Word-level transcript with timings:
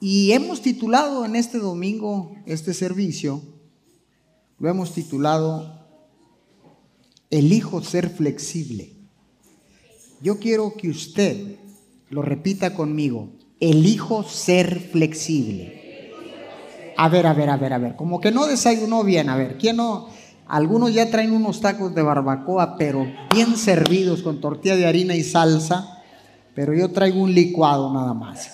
Y 0.00 0.32
hemos 0.32 0.62
titulado 0.62 1.24
en 1.24 1.34
este 1.34 1.58
domingo 1.58 2.36
este 2.46 2.72
servicio, 2.72 3.42
lo 4.58 4.68
hemos 4.68 4.92
titulado 4.92 5.78
Elijo 7.30 7.82
ser 7.82 8.08
flexible. 8.08 8.92
Yo 10.22 10.38
quiero 10.38 10.74
que 10.74 10.88
usted 10.88 11.56
lo 12.10 12.22
repita 12.22 12.74
conmigo, 12.74 13.30
elijo 13.60 14.22
ser 14.22 14.80
flexible. 14.80 16.12
A 16.96 17.08
ver, 17.08 17.26
a 17.26 17.34
ver, 17.34 17.50
a 17.50 17.56
ver, 17.56 17.72
a 17.72 17.78
ver, 17.78 17.96
como 17.96 18.20
que 18.20 18.32
no 18.32 18.46
desayunó 18.46 19.04
bien, 19.04 19.28
a 19.28 19.36
ver, 19.36 19.58
¿quién 19.58 19.76
no? 19.76 20.08
Algunos 20.46 20.94
ya 20.94 21.10
traen 21.10 21.32
unos 21.32 21.60
tacos 21.60 21.94
de 21.94 22.02
barbacoa, 22.02 22.76
pero 22.78 23.06
bien 23.34 23.56
servidos 23.56 24.22
con 24.22 24.40
tortilla 24.40 24.76
de 24.76 24.86
harina 24.86 25.14
y 25.14 25.22
salsa, 25.22 26.02
pero 26.54 26.74
yo 26.74 26.90
traigo 26.90 27.20
un 27.20 27.34
licuado 27.34 27.92
nada 27.92 28.14
más. 28.14 28.52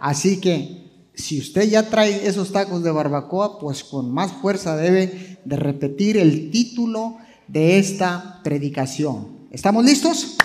Así 0.00 0.40
que 0.40 0.83
si 1.14 1.38
usted 1.38 1.68
ya 1.68 1.88
trae 1.88 2.26
esos 2.26 2.52
tacos 2.52 2.82
de 2.82 2.90
barbacoa, 2.90 3.58
pues 3.58 3.84
con 3.84 4.10
más 4.12 4.32
fuerza 4.32 4.76
debe 4.76 5.38
de 5.44 5.56
repetir 5.56 6.16
el 6.16 6.50
título 6.50 7.18
de 7.46 7.78
esta 7.78 8.40
predicación. 8.42 9.48
¿Estamos 9.50 9.84
listos? 9.84 10.36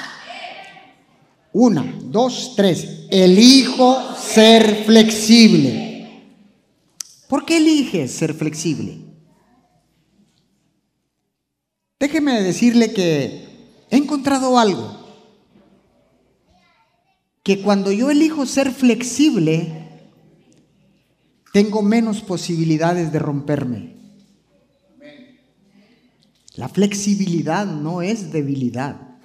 Una, 1.51 1.97
dos, 2.03 2.53
tres. 2.55 3.07
Elijo 3.09 3.97
ser 4.15 4.83
flexible. 4.85 6.35
¿Por 7.27 7.45
qué 7.45 7.57
eliges 7.57 8.11
ser 8.11 8.33
flexible? 8.33 8.99
Déjeme 11.99 12.41
decirle 12.41 12.93
que 12.93 13.47
he 13.89 13.97
encontrado 13.97 14.59
algo. 14.59 14.97
Que 17.43 17.61
cuando 17.61 17.91
yo 17.91 18.11
elijo 18.11 18.45
ser 18.45 18.71
flexible, 18.71 19.78
tengo 21.51 21.81
menos 21.81 22.21
posibilidades 22.21 23.11
de 23.11 23.19
romperme. 23.19 23.95
La 26.55 26.67
flexibilidad 26.67 27.65
no 27.65 28.01
es 28.01 28.31
debilidad. 28.31 29.17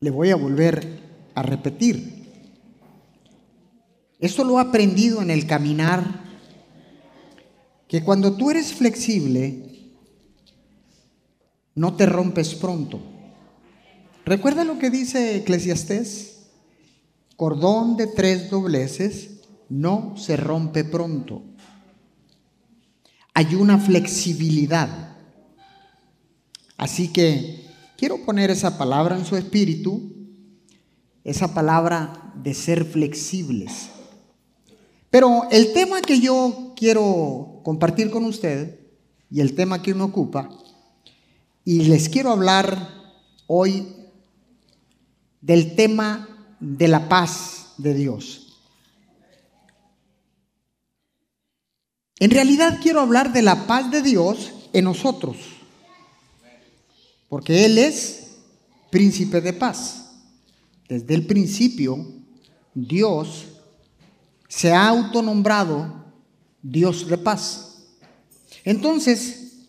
Le 0.00 0.10
voy 0.10 0.30
a 0.30 0.36
volver 0.36 1.00
a 1.34 1.42
repetir. 1.42 2.20
Esto 4.18 4.44
lo 4.44 4.58
he 4.58 4.62
aprendido 4.62 5.22
en 5.22 5.30
el 5.30 5.46
caminar, 5.46 6.24
que 7.88 8.02
cuando 8.02 8.36
tú 8.36 8.50
eres 8.50 8.72
flexible, 8.72 9.62
no 11.74 11.96
te 11.96 12.06
rompes 12.06 12.54
pronto. 12.54 13.00
¿Recuerda 14.24 14.64
lo 14.64 14.78
que 14.78 14.90
dice 14.90 15.36
Eclesiastés? 15.36 16.39
Cordón 17.40 17.96
de 17.96 18.06
tres 18.06 18.50
dobleces 18.50 19.40
no 19.70 20.14
se 20.18 20.36
rompe 20.36 20.84
pronto. 20.84 21.42
Hay 23.32 23.54
una 23.54 23.78
flexibilidad. 23.78 25.16
Así 26.76 27.08
que 27.08 27.64
quiero 27.96 28.26
poner 28.26 28.50
esa 28.50 28.76
palabra 28.76 29.16
en 29.16 29.24
su 29.24 29.38
espíritu, 29.38 30.12
esa 31.24 31.54
palabra 31.54 32.30
de 32.34 32.52
ser 32.52 32.84
flexibles. 32.84 33.88
Pero 35.08 35.48
el 35.50 35.72
tema 35.72 36.02
que 36.02 36.20
yo 36.20 36.74
quiero 36.76 37.62
compartir 37.64 38.10
con 38.10 38.26
usted 38.26 38.80
y 39.30 39.40
el 39.40 39.54
tema 39.54 39.80
que 39.80 39.94
me 39.94 40.02
ocupa 40.02 40.50
y 41.64 41.84
les 41.84 42.10
quiero 42.10 42.32
hablar 42.32 42.86
hoy 43.46 43.88
del 45.40 45.74
tema 45.74 46.29
de 46.60 46.88
la 46.88 47.08
paz 47.08 47.72
de 47.78 47.94
Dios. 47.94 48.46
En 52.18 52.30
realidad 52.30 52.78
quiero 52.82 53.00
hablar 53.00 53.32
de 53.32 53.40
la 53.40 53.66
paz 53.66 53.90
de 53.90 54.02
Dios 54.02 54.52
en 54.74 54.84
nosotros, 54.84 55.36
porque 57.28 57.64
Él 57.64 57.78
es 57.78 58.36
príncipe 58.90 59.40
de 59.40 59.54
paz. 59.54 60.10
Desde 60.86 61.14
el 61.14 61.26
principio, 61.26 62.06
Dios 62.74 63.46
se 64.48 64.72
ha 64.72 64.88
autonombrado 64.88 66.12
Dios 66.60 67.08
de 67.08 67.16
paz. 67.16 67.86
Entonces, 68.64 69.68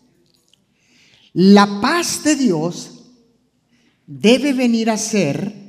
la 1.32 1.80
paz 1.80 2.22
de 2.24 2.36
Dios 2.36 3.04
debe 4.06 4.52
venir 4.52 4.90
a 4.90 4.98
ser 4.98 5.61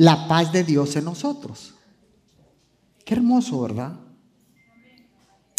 la 0.00 0.26
paz 0.28 0.50
de 0.50 0.64
Dios 0.64 0.96
en 0.96 1.04
nosotros. 1.04 1.74
Qué 3.04 3.12
hermoso, 3.12 3.60
¿verdad? 3.60 4.00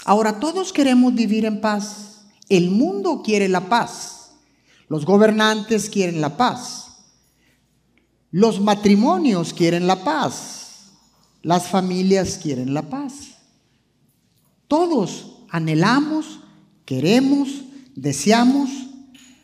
Ahora, 0.04 0.40
todos 0.40 0.74
queremos 0.74 1.14
vivir 1.14 1.46
en 1.46 1.62
paz. 1.62 2.24
El 2.50 2.72
mundo 2.72 3.22
quiere 3.24 3.48
la 3.48 3.70
paz. 3.70 4.32
Los 4.88 5.06
gobernantes 5.06 5.92
quieren 5.92 6.22
la 6.22 6.38
paz. 6.38 6.88
Los 8.32 8.60
matrimonios 8.60 9.54
quieren 9.54 9.86
la 9.86 10.04
paz. 10.04 10.90
Las 11.44 11.68
familias 11.68 12.40
quieren 12.42 12.74
la 12.74 12.90
paz. 12.90 13.36
Todos 14.68 15.44
anhelamos, 15.52 16.40
queremos 16.84 17.62
deseamos 17.96 18.72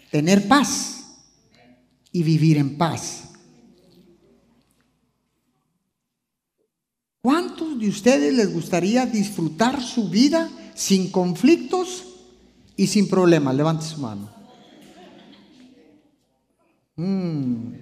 tener 0.09 0.47
paz 0.47 1.03
y 2.11 2.23
vivir 2.23 2.57
en 2.57 2.79
paz. 2.79 3.26
¿Cuántos 7.77 7.93
de 7.93 8.09
ustedes 8.09 8.33
les 8.33 8.51
gustaría 8.51 9.05
disfrutar 9.05 9.83
su 9.83 10.09
vida 10.09 10.49
sin 10.73 11.11
conflictos 11.11 12.05
y 12.75 12.87
sin 12.87 13.07
problemas? 13.07 13.53
Levante 13.53 13.85
su 13.85 14.01
mano. 14.01 14.31
Mm. 16.95 17.73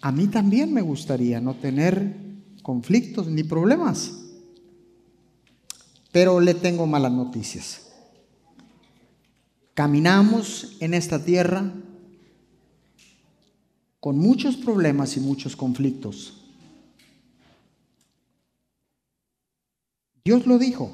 A 0.00 0.10
mí 0.10 0.26
también 0.26 0.74
me 0.74 0.82
gustaría 0.82 1.40
no 1.40 1.54
tener 1.54 2.16
conflictos 2.64 3.28
ni 3.28 3.44
problemas. 3.44 4.10
Pero 6.10 6.40
le 6.40 6.54
tengo 6.54 6.88
malas 6.88 7.12
noticias. 7.12 7.86
Caminamos 9.74 10.76
en 10.80 10.92
esta 10.92 11.24
tierra 11.24 11.72
con 14.00 14.18
muchos 14.18 14.56
problemas 14.56 15.16
y 15.16 15.20
muchos 15.20 15.54
conflictos. 15.54 16.45
Dios 20.26 20.44
lo 20.44 20.58
dijo. 20.58 20.90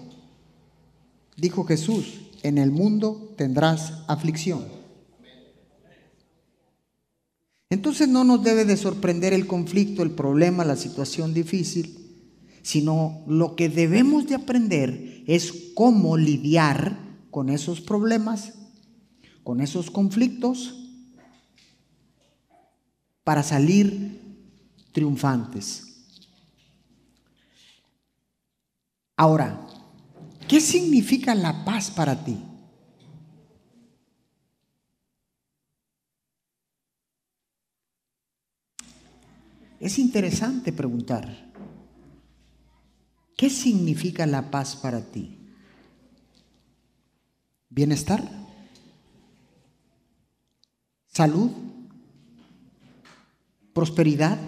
Dijo 1.38 1.64
Jesús, 1.64 2.20
en 2.42 2.58
el 2.58 2.70
mundo 2.70 3.32
tendrás 3.38 4.04
aflicción. 4.06 4.66
Entonces 7.70 8.08
no 8.08 8.24
nos 8.24 8.44
debe 8.44 8.66
de 8.66 8.76
sorprender 8.76 9.32
el 9.32 9.46
conflicto, 9.46 10.02
el 10.02 10.10
problema, 10.10 10.66
la 10.66 10.76
situación 10.76 11.32
difícil, 11.32 11.98
sino 12.60 13.22
lo 13.26 13.56
que 13.56 13.70
debemos 13.70 14.26
de 14.26 14.34
aprender 14.34 15.24
es 15.26 15.70
cómo 15.74 16.18
lidiar 16.18 16.98
con 17.30 17.48
esos 17.48 17.80
problemas 17.80 18.52
con 19.42 19.60
esos 19.60 19.90
conflictos 19.90 20.74
para 23.24 23.42
salir 23.42 24.20
triunfantes. 24.92 25.91
Ahora, 29.22 29.56
¿qué 30.48 30.60
significa 30.60 31.32
la 31.36 31.64
paz 31.64 31.92
para 31.92 32.24
ti? 32.24 32.42
Es 39.78 40.00
interesante 40.00 40.72
preguntar, 40.72 41.52
¿qué 43.36 43.48
significa 43.48 44.26
la 44.26 44.50
paz 44.50 44.74
para 44.74 45.00
ti? 45.00 45.38
¿Bienestar? 47.68 48.28
salud, 51.06 51.52
prosperidad, 53.72 54.38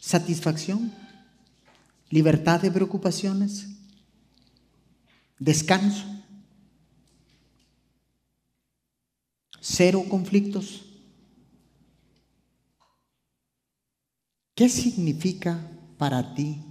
satisfacción, 0.00 0.92
libertad 2.10 2.60
de 2.60 2.72
preocupaciones, 2.72 3.68
descanso, 5.38 6.04
cero 9.60 10.04
conflictos. 10.08 10.84
¿Qué 14.54 14.68
significa 14.68 15.70
para 15.96 16.34
ti 16.34 16.62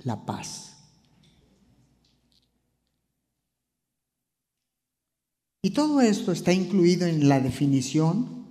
la 0.00 0.26
paz? 0.26 0.76
Y 5.62 5.70
todo 5.70 6.00
esto 6.00 6.32
está 6.32 6.52
incluido 6.52 7.06
en 7.06 7.28
la 7.28 7.38
definición 7.38 8.48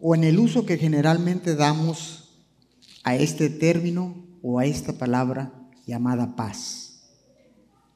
o 0.00 0.14
en 0.14 0.22
el 0.22 0.38
uso 0.38 0.64
que 0.64 0.78
generalmente 0.78 1.56
damos 1.56 2.28
a 3.02 3.16
este 3.16 3.50
término 3.50 4.25
o 4.48 4.60
a 4.60 4.64
esta 4.64 4.92
palabra 4.92 5.52
llamada 5.88 6.36
paz. 6.36 7.00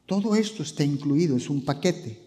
Todo 0.05 0.35
esto 0.35 0.65
está 0.65 0.83
incluido, 0.83 1.37
es 1.37 1.49
un 1.49 1.65
paquete. 1.65 2.19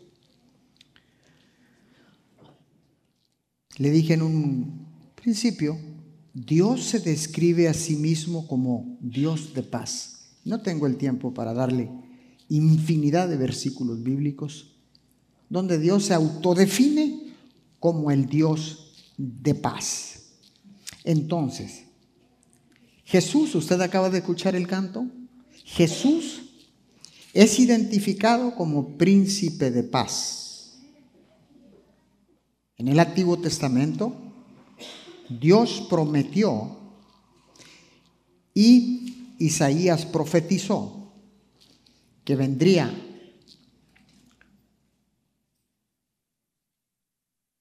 Le 3.76 3.92
dije 3.92 4.14
en 4.14 4.22
un 4.22 4.88
principio, 5.22 5.78
Dios 6.34 6.86
se 6.86 7.02
describe 7.02 7.68
a 7.68 7.74
sí 7.74 7.98
mismo 7.98 8.48
como 8.48 8.98
Dios 9.02 9.54
de 9.54 9.64
paz. 9.64 10.38
No 10.46 10.62
tengo 10.62 10.88
el 10.88 10.96
tiempo 10.96 11.34
para 11.34 11.54
darle 11.54 11.92
infinidad 12.48 13.28
de 13.28 13.36
versículos 13.36 14.04
bíblicos 14.04 14.78
donde 15.50 15.80
Dios 15.80 16.06
se 16.06 16.14
autodefine 16.14 17.36
como 17.78 18.10
el 18.10 18.28
Dios 18.28 19.12
de 19.18 19.54
paz. 19.54 20.32
Entonces, 21.04 21.83
Jesús, 23.14 23.54
usted 23.54 23.80
acaba 23.80 24.10
de 24.10 24.18
escuchar 24.18 24.56
el 24.56 24.66
canto, 24.66 25.06
Jesús 25.66 26.50
es 27.32 27.60
identificado 27.60 28.56
como 28.56 28.98
príncipe 28.98 29.70
de 29.70 29.84
paz. 29.84 30.80
En 32.76 32.88
el 32.88 33.00
Antiguo 33.00 33.38
Testamento, 33.38 34.16
Dios 35.30 35.86
prometió 35.92 36.76
y 38.52 39.36
Isaías 39.38 40.08
profetizó 40.08 41.14
que 42.26 42.36
vendría 42.36 42.92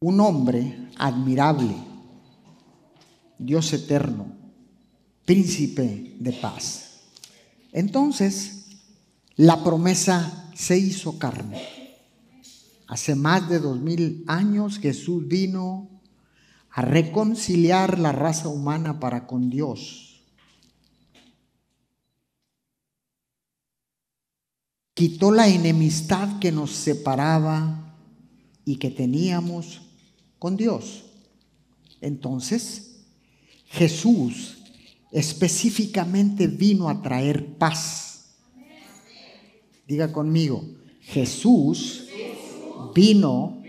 un 0.00 0.18
hombre 0.18 0.88
admirable, 0.96 1.76
Dios 3.38 3.70
eterno, 3.74 4.41
príncipe 5.32 6.14
de 6.18 6.30
paz. 6.30 6.90
Entonces, 7.72 8.66
la 9.36 9.64
promesa 9.64 10.50
se 10.54 10.76
hizo 10.76 11.18
carne. 11.18 11.96
Hace 12.86 13.14
más 13.14 13.48
de 13.48 13.58
dos 13.58 13.80
mil 13.80 14.24
años 14.26 14.78
Jesús 14.78 15.26
vino 15.26 15.88
a 16.68 16.82
reconciliar 16.82 17.98
la 17.98 18.12
raza 18.12 18.48
humana 18.48 19.00
para 19.00 19.26
con 19.26 19.48
Dios. 19.48 20.22
Quitó 24.92 25.32
la 25.32 25.48
enemistad 25.48 26.40
que 26.40 26.52
nos 26.52 26.72
separaba 26.72 27.96
y 28.66 28.76
que 28.76 28.90
teníamos 28.90 29.80
con 30.38 30.58
Dios. 30.58 31.04
Entonces, 32.02 33.06
Jesús 33.64 34.58
específicamente 35.12 36.46
vino 36.46 36.88
a 36.88 37.02
traer 37.02 37.44
paz. 37.58 38.30
Diga 39.86 40.10
conmigo, 40.10 40.64
Jesús 41.02 42.08
vino 42.94 43.62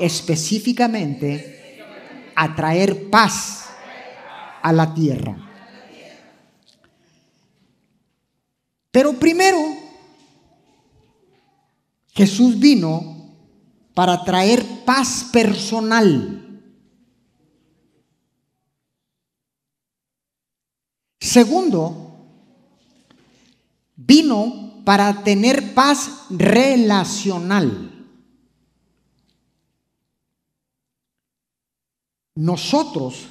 específicamente 0.00 1.84
a 2.34 2.54
traer 2.54 3.10
paz 3.10 3.66
a 4.62 4.72
la 4.72 4.94
tierra. 4.94 5.36
Pero 8.90 9.12
primero, 9.18 9.58
Jesús 12.12 12.58
vino 12.58 13.34
para 13.92 14.24
traer 14.24 14.64
paz 14.86 15.26
personal. 15.30 16.45
Segundo, 21.26 22.14
vino 23.96 24.80
para 24.84 25.24
tener 25.24 25.74
paz 25.74 26.26
relacional. 26.30 28.06
Nosotros 32.36 33.26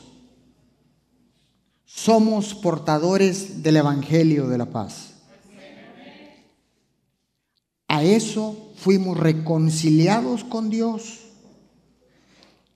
somos 1.85 2.53
portadores 2.53 3.63
del 3.63 3.77
Evangelio 3.77 4.49
de 4.49 4.57
la 4.57 4.65
paz. 4.65 5.13
A 7.87 8.03
eso 8.03 8.73
fuimos 8.75 9.17
reconciliados 9.17 10.43
con 10.43 10.69
Dios 10.69 11.19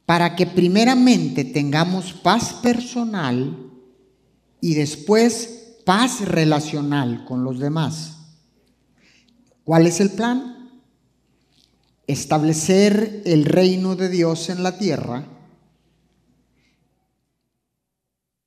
para 0.06 0.38
que 0.38 0.48
primeramente 0.48 1.44
tengamos 1.44 2.14
paz 2.14 2.54
personal 2.54 3.66
y 4.62 4.74
después 4.74 5.78
paz 5.86 6.22
relacional 6.22 7.26
con 7.26 7.44
los 7.44 7.60
demás. 7.60 8.18
¿Cuál 9.64 9.88
es 9.88 10.00
el 10.00 10.12
plan? 10.12 10.72
Establecer 12.08 13.22
el 13.26 13.46
reino 13.46 13.96
de 13.96 14.10
Dios 14.10 14.50
en 14.50 14.64
la 14.64 14.78
tierra 14.78 15.26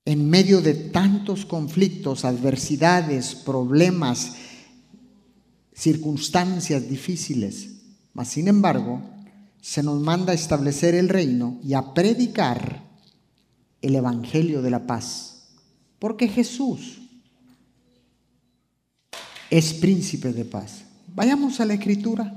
en 0.05 0.29
medio 0.29 0.61
de 0.61 0.75
tantos 0.75 1.47
conflictos, 1.47 2.25
adversidades, 2.25 3.35
problemas, 3.35 4.35
circunstancias 5.73 6.89
difíciles, 6.89 7.69
mas 8.13 8.29
sin 8.29 8.49
embargo 8.49 9.01
se 9.61 9.83
nos 9.83 10.01
manda 10.01 10.33
a 10.33 10.35
establecer 10.35 10.95
el 10.95 11.09
reino 11.09 11.61
y 11.63 11.75
a 11.75 11.95
predicar 11.95 12.83
el 13.81 13.95
Evangelio 13.95 14.61
de 14.61 14.71
la 14.71 14.87
paz, 14.87 15.32
porque 16.03 16.27
Jesús 16.27 17.01
es 19.49 19.73
príncipe 19.75 20.33
de 20.33 20.45
paz. 20.45 20.83
Vayamos 21.15 21.61
a 21.61 21.65
la 21.65 21.75
escritura, 21.75 22.35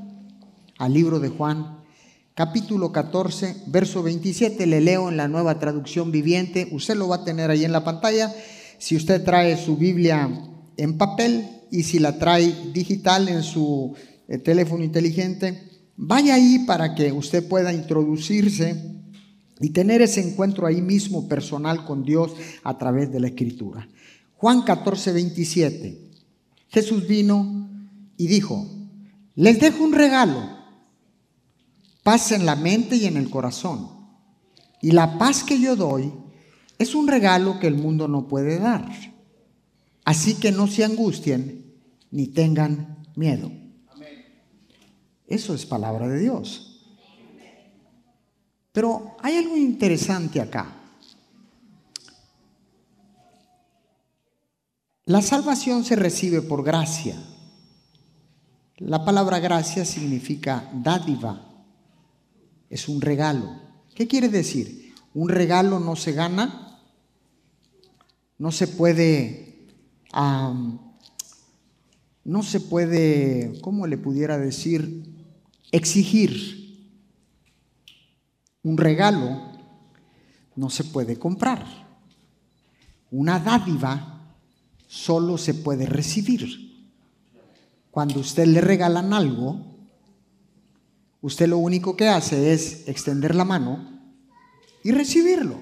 al 0.78 0.94
libro 0.94 1.20
de 1.20 1.30
Juan, 1.30 1.80
capítulo 2.36 2.92
14, 2.92 3.64
verso 3.66 4.04
27, 4.04 4.68
le 4.68 4.82
leo 4.82 5.10
en 5.10 5.18
la 5.18 5.28
nueva 5.28 5.58
traducción 5.58 6.12
viviente, 6.12 6.68
usted 6.74 6.96
lo 6.96 7.08
va 7.08 7.16
a 7.16 7.26
tener 7.26 7.50
ahí 7.50 7.66
en 7.66 7.72
la 7.72 7.84
pantalla, 7.84 8.32
si 8.78 8.96
usted 8.96 9.24
trae 9.24 9.58
su 9.58 9.78
Biblia 9.78 10.30
en 10.78 10.98
papel, 11.00 11.50
y 11.72 11.82
si 11.82 11.98
la 11.98 12.20
trae 12.20 12.54
digital 12.72 13.30
en 13.30 13.42
su 13.42 13.96
eh, 14.28 14.38
teléfono 14.38 14.84
inteligente, 14.84 15.60
vaya 15.98 16.36
ahí 16.36 16.66
para 16.68 16.94
que 16.94 17.12
usted 17.12 17.48
pueda 17.48 17.74
introducirse 17.74 18.95
y 19.60 19.69
tener 19.69 20.02
ese 20.02 20.22
encuentro 20.22 20.68
ahí 20.68 20.81
mismo 20.81 21.28
personal 21.28 21.86
con 21.86 22.04
Dios 22.04 22.34
a 22.63 22.78
través 22.78 23.12
de 23.12 23.19
la 23.19 23.28
escritura. 23.28 23.88
Juan 24.36 24.63
14, 24.63 25.13
27. 25.13 26.12
Jesús 26.70 27.08
vino 27.08 27.70
y 28.18 28.27
dijo, 28.27 28.68
les 29.36 29.60
dejo 29.60 29.84
un 29.84 29.94
regalo, 29.94 30.50
paz 32.03 32.32
en 32.32 32.46
la 32.46 32.56
mente 32.56 32.96
y 32.98 33.06
en 33.06 33.18
el 33.18 33.30
corazón. 33.30 33.89
Y 34.82 34.91
la 34.91 35.18
paz 35.18 35.44
que 35.44 35.60
yo 35.60 35.75
doy 35.75 36.13
es 36.77 36.94
un 36.96 37.08
regalo 37.08 37.60
que 37.60 37.68
el 37.68 37.75
mundo 37.75 38.08
no 38.08 38.27
puede 38.27 38.60
dar. 38.60 38.89
Así 40.03 40.36
que 40.36 40.51
no 40.51 40.68
se 40.68 40.84
angustien 40.84 41.74
ni 42.12 42.27
tengan 42.27 43.03
miedo. 43.15 43.51
Eso 45.27 45.56
es 45.56 45.65
palabra 45.65 46.08
de 46.08 46.20
Dios. 46.20 46.75
Pero 48.75 49.15
hay 49.24 49.38
algo 49.38 49.55
interesante 49.55 50.41
acá. 50.41 50.67
La 55.05 55.22
salvación 55.22 55.86
se 55.86 55.96
recibe 55.96 56.41
por 56.41 56.62
gracia. 56.62 57.15
La 58.79 59.05
palabra 59.05 59.39
gracia 59.39 59.86
significa 59.86 60.70
dádiva. 60.74 61.41
Es 62.70 62.89
un 62.89 63.00
regalo. 63.00 63.62
¿Qué 63.96 64.10
quiere 64.10 64.27
decir? 64.27 64.94
Un 65.13 65.29
regalo 65.29 65.79
no 65.79 65.96
se 65.96 66.12
gana, 66.12 66.82
no 68.38 68.51
se 68.51 68.67
puede 68.67 69.70
no 72.25 72.44
se 72.44 72.60
puede, 72.60 73.53
¿cómo 73.62 73.88
le 73.88 73.98
pudiera 73.98 74.38
decir? 74.38 75.03
Exigir 75.72 76.64
un 78.65 78.77
regalo, 78.77 79.41
no 80.55 80.72
se 80.72 80.84
puede 80.86 81.19
comprar. 81.19 81.63
Una 83.12 83.39
dádiva 83.39 84.36
solo 84.88 85.38
se 85.38 85.53
puede 85.53 85.86
recibir. 85.86 86.89
Cuando 87.91 88.19
usted 88.19 88.48
le 88.48 88.62
regalan 88.62 89.13
algo, 89.13 89.62
usted 91.22 91.48
lo 91.48 91.60
único 91.60 91.95
que 91.95 92.10
hace 92.10 92.53
es 92.53 92.88
extender 92.88 93.36
la 93.36 93.45
mano 93.45 94.01
y 94.84 94.91
recibirlo. 94.91 95.62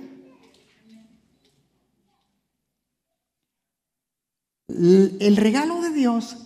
El 4.69 5.35
regalo 5.35 5.81
de 5.81 5.91
Dios, 5.91 6.37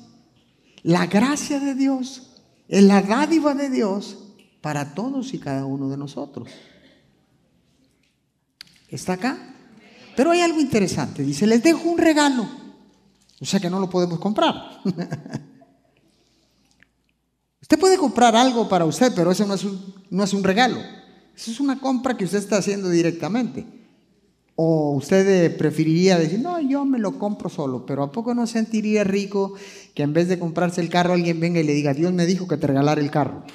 la 0.82 1.06
gracia 1.06 1.60
de 1.60 1.76
Dios, 1.76 2.42
la 2.68 3.04
dádiva 3.04 3.54
de 3.54 3.70
Dios 3.70 4.27
para 4.68 4.94
todos 4.94 5.34
y 5.34 5.40
cada 5.40 5.64
uno 5.64 5.88
de 5.88 5.96
nosotros. 5.96 6.50
¿Está 8.90 9.14
acá? 9.14 9.38
Pero 10.14 10.32
hay 10.32 10.42
algo 10.42 10.60
interesante. 10.60 11.24
Dice, 11.24 11.48
les 11.48 11.64
dejo 11.64 11.88
un 11.88 11.98
regalo. 11.98 12.46
O 13.40 13.46
sea 13.46 13.62
que 13.62 13.70
no 13.70 13.80
lo 13.80 13.90
podemos 13.90 14.20
comprar. 14.20 14.82
usted 17.62 17.80
puede 17.80 17.98
comprar 17.98 18.36
algo 18.36 18.68
para 18.68 18.84
usted, 18.84 19.14
pero 19.16 19.32
eso 19.32 19.46
no 19.46 19.54
es, 19.54 19.64
un, 19.64 19.96
no 20.10 20.26
es 20.26 20.34
un 20.34 20.44
regalo. 20.44 20.82
Eso 21.34 21.50
es 21.50 21.62
una 21.62 21.80
compra 21.80 22.18
que 22.18 22.26
usted 22.26 22.40
está 22.40 22.58
haciendo 22.58 22.90
directamente. 22.90 23.66
O 24.58 24.92
usted 24.98 25.46
eh, 25.46 25.50
preferiría 25.50 26.20
decir, 26.20 26.42
no, 26.42 26.60
yo 26.60 26.84
me 26.84 27.00
lo 27.00 27.18
compro 27.18 27.48
solo, 27.48 27.86
pero 27.86 28.04
¿a 28.04 28.12
poco 28.12 28.34
no 28.34 28.46
sentiría 28.48 29.06
rico 29.06 29.54
que 29.96 30.04
en 30.04 30.12
vez 30.12 30.28
de 30.28 30.38
comprarse 30.38 30.82
el 30.82 30.90
carro 30.90 31.14
alguien 31.14 31.40
venga 31.40 31.62
y 31.62 31.64
le 31.64 31.72
diga, 31.72 31.94
Dios 31.94 32.12
me 32.12 32.26
dijo 32.26 32.50
que 32.50 32.58
te 32.58 32.68
regalara 32.68 33.00
el 33.00 33.12
carro? 33.12 33.46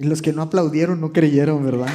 Y 0.00 0.04
los 0.04 0.22
que 0.22 0.32
no 0.32 0.40
aplaudieron 0.40 0.98
no 0.98 1.12
creyeron, 1.12 1.62
¿verdad? 1.62 1.88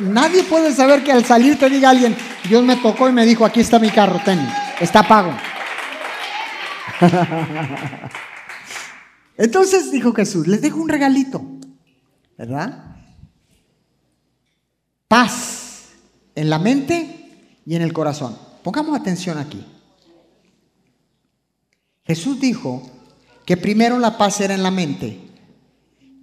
nadie 0.00 0.42
puede 0.42 0.72
saber 0.72 1.04
que 1.04 1.12
al 1.12 1.24
salir 1.24 1.56
te 1.56 1.70
diga 1.70 1.90
alguien, 1.90 2.16
Dios 2.48 2.64
me 2.64 2.76
tocó 2.76 3.08
y 3.08 3.12
me 3.12 3.24
dijo, 3.24 3.44
aquí 3.44 3.60
está 3.60 3.78
mi 3.78 3.90
carro, 3.90 4.20
ten, 4.24 4.40
está 4.80 5.06
pago. 5.06 5.32
Entonces 9.36 9.92
dijo 9.92 10.12
Jesús, 10.12 10.48
les 10.48 10.60
dejo 10.60 10.80
un 10.80 10.88
regalito, 10.88 11.44
¿verdad? 12.36 12.96
Paz 15.06 15.90
en 16.34 16.50
la 16.50 16.58
mente 16.58 17.60
y 17.64 17.76
en 17.76 17.82
el 17.82 17.92
corazón. 17.92 18.36
Pongamos 18.64 18.98
atención 18.98 19.38
aquí. 19.38 19.64
Jesús 22.04 22.40
dijo 22.40 22.82
que 23.44 23.56
primero 23.56 24.00
la 24.00 24.18
paz 24.18 24.40
era 24.40 24.54
en 24.54 24.64
la 24.64 24.72
mente 24.72 25.31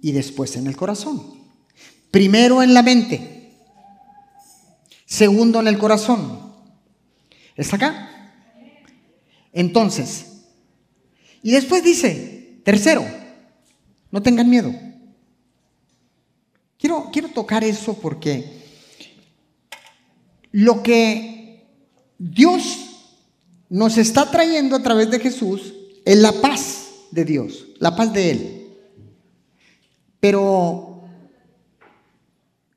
y 0.02 0.12
después 0.12 0.56
en 0.56 0.66
el 0.66 0.76
corazón. 0.76 1.40
Primero 2.10 2.62
en 2.62 2.74
la 2.74 2.82
mente, 2.82 3.52
segundo 5.04 5.60
en 5.60 5.68
el 5.68 5.78
corazón. 5.78 6.52
¿Está 7.56 7.76
acá? 7.76 8.32
Entonces, 9.52 10.26
y 11.42 11.52
después 11.52 11.82
dice, 11.82 12.60
tercero, 12.64 13.04
no 14.10 14.22
tengan 14.22 14.48
miedo. 14.48 14.72
Quiero, 16.78 17.10
quiero 17.12 17.28
tocar 17.28 17.62
eso 17.64 17.94
porque 17.94 18.60
lo 20.52 20.82
que 20.82 21.66
Dios 22.18 22.90
nos 23.68 23.98
está 23.98 24.30
trayendo 24.30 24.76
a 24.76 24.82
través 24.82 25.10
de 25.10 25.20
Jesús 25.20 25.74
es 26.04 26.18
la 26.18 26.32
paz 26.32 26.88
de 27.10 27.24
Dios, 27.24 27.66
la 27.78 27.94
paz 27.94 28.12
de 28.12 28.30
Él. 28.30 28.59
Pero 30.20 31.02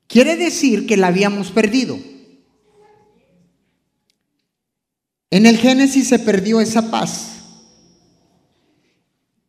quiere 0.08 0.36
decir 0.36 0.86
que 0.86 0.96
la 0.96 1.08
habíamos 1.08 1.50
perdido. 1.50 1.98
En 5.30 5.46
el 5.46 5.58
Génesis 5.58 6.08
se 6.08 6.18
perdió 6.18 6.60
esa 6.60 6.90
paz 6.90 7.34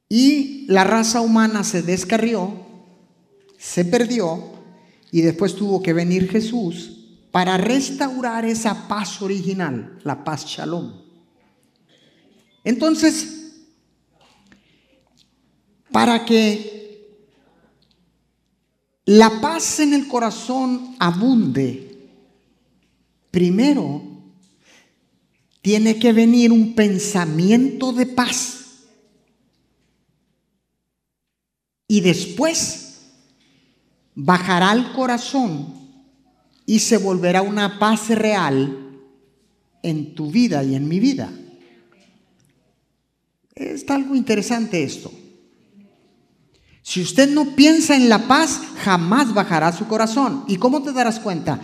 y 0.10 0.66
la 0.68 0.84
raza 0.84 1.22
humana 1.22 1.64
se 1.64 1.82
descarrió, 1.82 2.66
se 3.58 3.86
perdió 3.86 4.52
y 5.12 5.22
después 5.22 5.56
tuvo 5.56 5.82
que 5.82 5.94
venir 5.94 6.30
Jesús 6.30 6.92
para 7.32 7.58
restaurar 7.58 8.46
esa 8.46 8.88
paz 8.88 9.22
original, 9.22 10.00
la 10.04 10.24
paz 10.24 10.46
shalom. 10.46 11.02
Entonces, 12.64 13.52
para 15.92 16.26
que 16.26 16.85
la 19.06 19.40
paz 19.40 19.80
en 19.80 19.94
el 19.94 20.08
corazón 20.08 20.96
abunde, 21.00 22.10
primero 23.30 24.02
tiene 25.62 25.98
que 26.00 26.14
venir 26.14 26.52
un 26.52 26.76
pensamiento 26.76 27.92
de 27.94 28.06
paz. 28.06 28.62
Y 31.88 32.02
después 32.02 33.02
bajará 34.16 34.72
al 34.72 34.94
corazón 34.94 35.74
y 36.66 36.80
se 36.80 36.98
volverá 36.98 37.44
una 37.44 37.78
paz 37.78 38.10
real 38.10 39.00
en 39.84 40.16
tu 40.16 40.32
vida 40.32 40.64
y 40.64 40.74
en 40.74 40.88
mi 40.88 41.00
vida. 41.00 41.32
Está 43.54 43.96
algo 43.96 44.16
interesante 44.16 44.84
esto. 44.84 45.12
Si 46.88 47.02
usted 47.02 47.32
no 47.32 47.56
piensa 47.56 47.96
en 47.96 48.10
la 48.10 48.28
paz, 48.28 48.62
jamás 48.84 49.34
bajará 49.34 49.72
su 49.72 49.88
corazón. 49.88 50.44
¿Y 50.48 50.58
cómo 50.58 50.84
te 50.84 50.94
darás 50.94 51.20
cuenta? 51.20 51.60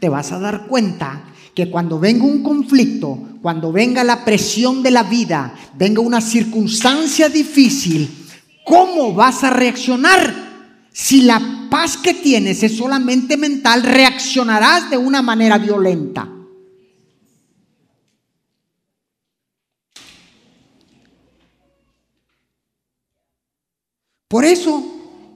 Te 0.00 0.08
vas 0.08 0.32
a 0.32 0.40
dar 0.40 0.66
cuenta 0.66 1.22
que 1.54 1.70
cuando 1.70 2.00
venga 2.00 2.24
un 2.24 2.42
conflicto, 2.42 3.20
cuando 3.40 3.70
venga 3.70 4.02
la 4.02 4.24
presión 4.24 4.82
de 4.82 4.90
la 4.90 5.04
vida, 5.04 5.54
venga 5.78 6.00
una 6.00 6.20
circunstancia 6.20 7.28
difícil, 7.28 8.26
¿cómo 8.64 9.14
vas 9.14 9.44
a 9.44 9.50
reaccionar? 9.50 10.34
Si 10.92 11.22
la 11.22 11.68
paz 11.70 11.96
que 11.96 12.12
tienes 12.12 12.64
es 12.64 12.76
solamente 12.76 13.36
mental, 13.36 13.84
reaccionarás 13.84 14.90
de 14.90 14.96
una 14.96 15.22
manera 15.22 15.56
violenta. 15.56 16.28
Por 24.36 24.44
eso 24.44 24.84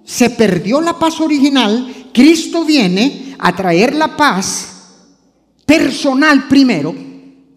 se 0.04 0.28
perdió 0.28 0.78
la 0.82 0.98
paz 0.98 1.22
original. 1.22 2.10
Cristo 2.12 2.66
viene 2.66 3.34
a 3.38 3.56
traer 3.56 3.94
la 3.94 4.14
paz 4.14 4.68
personal 5.64 6.46
primero 6.48 6.94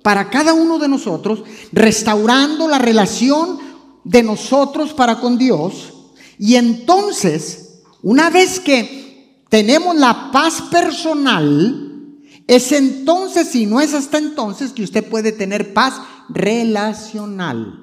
para 0.01 0.29
cada 0.29 0.53
uno 0.53 0.79
de 0.79 0.87
nosotros, 0.87 1.43
restaurando 1.73 2.65
la 2.69 2.79
relación 2.79 3.59
de 4.05 4.23
nosotros 4.23 4.93
para 4.93 5.19
con 5.19 5.37
Dios. 5.37 5.93
Y 6.39 6.55
entonces 6.55 7.81
una 8.01 8.29
vez 8.29 8.61
que 8.61 9.43
tenemos 9.49 9.97
la 9.97 10.31
paz 10.31 10.61
personal, 10.71 12.21
es 12.47 12.71
entonces 12.71 13.53
y 13.53 13.65
no 13.65 13.81
es 13.81 13.93
hasta 13.93 14.17
entonces 14.17 14.71
que 14.71 14.83
usted 14.83 15.03
puede 15.09 15.33
tener 15.33 15.73
paz 15.73 15.95
relacional. 16.29 17.82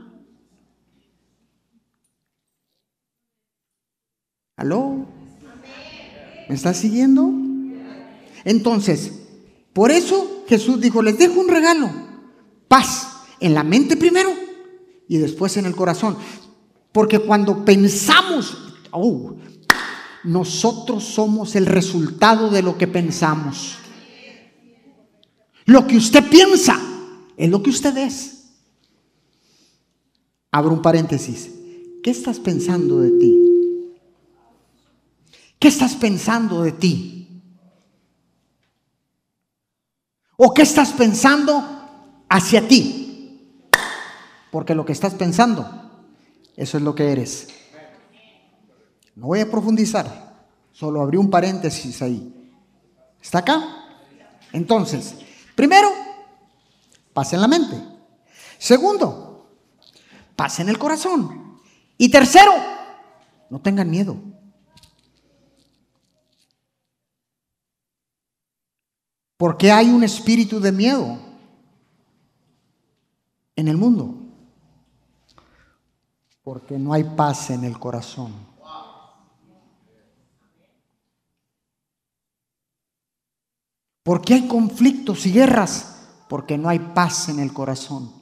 ¿Aló? 4.60 5.06
¿Me 6.46 6.54
está 6.54 6.74
siguiendo? 6.74 7.32
Entonces, 8.44 9.10
por 9.72 9.90
eso 9.90 10.44
Jesús 10.46 10.82
dijo, 10.82 11.00
les 11.00 11.16
dejo 11.16 11.40
un 11.40 11.48
regalo, 11.48 11.90
paz 12.68 13.08
en 13.40 13.54
la 13.54 13.64
mente 13.64 13.96
primero 13.96 14.30
y 15.08 15.16
después 15.16 15.56
en 15.56 15.64
el 15.64 15.74
corazón. 15.74 16.18
Porque 16.92 17.20
cuando 17.20 17.64
pensamos, 17.64 18.74
oh, 18.90 19.36
nosotros 20.24 21.04
somos 21.04 21.56
el 21.56 21.64
resultado 21.64 22.50
de 22.50 22.60
lo 22.60 22.76
que 22.76 22.86
pensamos. 22.86 23.76
Lo 25.64 25.86
que 25.86 25.96
usted 25.96 26.28
piensa 26.28 26.78
es 27.34 27.48
lo 27.48 27.62
que 27.62 27.70
usted 27.70 27.96
es. 27.96 28.50
Abro 30.50 30.74
un 30.74 30.82
paréntesis. 30.82 31.50
¿Qué 32.02 32.10
estás 32.10 32.38
pensando 32.38 33.00
de 33.00 33.10
ti? 33.12 33.39
¿Qué 35.60 35.68
estás 35.68 35.94
pensando 35.94 36.62
de 36.62 36.72
ti? 36.72 37.42
¿O 40.38 40.54
qué 40.54 40.62
estás 40.62 40.94
pensando 40.94 41.62
hacia 42.30 42.66
ti? 42.66 43.68
Porque 44.50 44.74
lo 44.74 44.86
que 44.86 44.92
estás 44.92 45.12
pensando, 45.12 45.68
eso 46.56 46.78
es 46.78 46.82
lo 46.82 46.94
que 46.94 47.12
eres. 47.12 47.48
No 49.14 49.26
voy 49.26 49.40
a 49.40 49.50
profundizar, 49.50 50.48
solo 50.72 51.02
abrí 51.02 51.18
un 51.18 51.28
paréntesis 51.28 52.00
ahí. 52.00 52.50
¿Está 53.20 53.40
acá? 53.40 53.62
Entonces, 54.52 55.14
primero, 55.54 55.90
paz 57.12 57.34
en 57.34 57.42
la 57.42 57.48
mente. 57.48 57.76
Segundo, 58.56 59.58
paz 60.34 60.58
en 60.60 60.70
el 60.70 60.78
corazón. 60.78 61.60
Y 61.98 62.08
tercero, 62.08 62.54
no 63.50 63.60
tengan 63.60 63.90
miedo. 63.90 64.39
Porque 69.40 69.72
hay 69.72 69.88
un 69.88 70.04
espíritu 70.04 70.60
de 70.60 70.70
miedo 70.70 71.18
en 73.56 73.68
el 73.68 73.78
mundo. 73.78 74.14
Porque 76.44 76.78
no 76.78 76.92
hay 76.92 77.04
paz 77.04 77.48
en 77.48 77.64
el 77.64 77.78
corazón. 77.78 78.34
¿Por 84.02 84.20
qué 84.20 84.34
hay 84.34 84.46
conflictos 84.46 85.24
y 85.24 85.32
guerras? 85.32 86.02
Porque 86.28 86.58
no 86.58 86.68
hay 86.68 86.78
paz 86.78 87.30
en 87.30 87.38
el 87.38 87.54
corazón. 87.54 88.12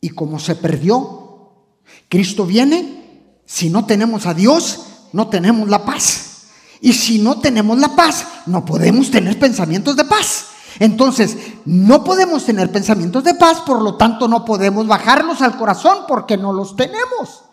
Y 0.00 0.10
como 0.10 0.38
se 0.38 0.54
perdió, 0.54 1.66
Cristo 2.08 2.46
viene, 2.46 3.42
si 3.46 3.68
no 3.68 3.84
tenemos 3.84 4.26
a 4.26 4.34
Dios, 4.34 5.08
no 5.12 5.28
tenemos 5.28 5.68
la 5.68 5.84
paz. 5.84 6.29
Y 6.80 6.92
si 6.92 7.18
no 7.18 7.40
tenemos 7.40 7.78
la 7.78 7.94
paz, 7.94 8.26
no 8.46 8.64
podemos 8.64 9.10
tener 9.10 9.38
pensamientos 9.38 9.96
de 9.96 10.04
paz. 10.04 10.46
Entonces, 10.78 11.36
no 11.66 12.04
podemos 12.04 12.44
tener 12.44 12.72
pensamientos 12.72 13.22
de 13.24 13.34
paz, 13.34 13.60
por 13.60 13.82
lo 13.82 13.96
tanto 13.96 14.28
no 14.28 14.44
podemos 14.44 14.86
bajarlos 14.86 15.42
al 15.42 15.56
corazón 15.58 16.04
porque 16.08 16.36
no 16.36 16.52
los 16.52 16.74
tenemos. 16.74 17.44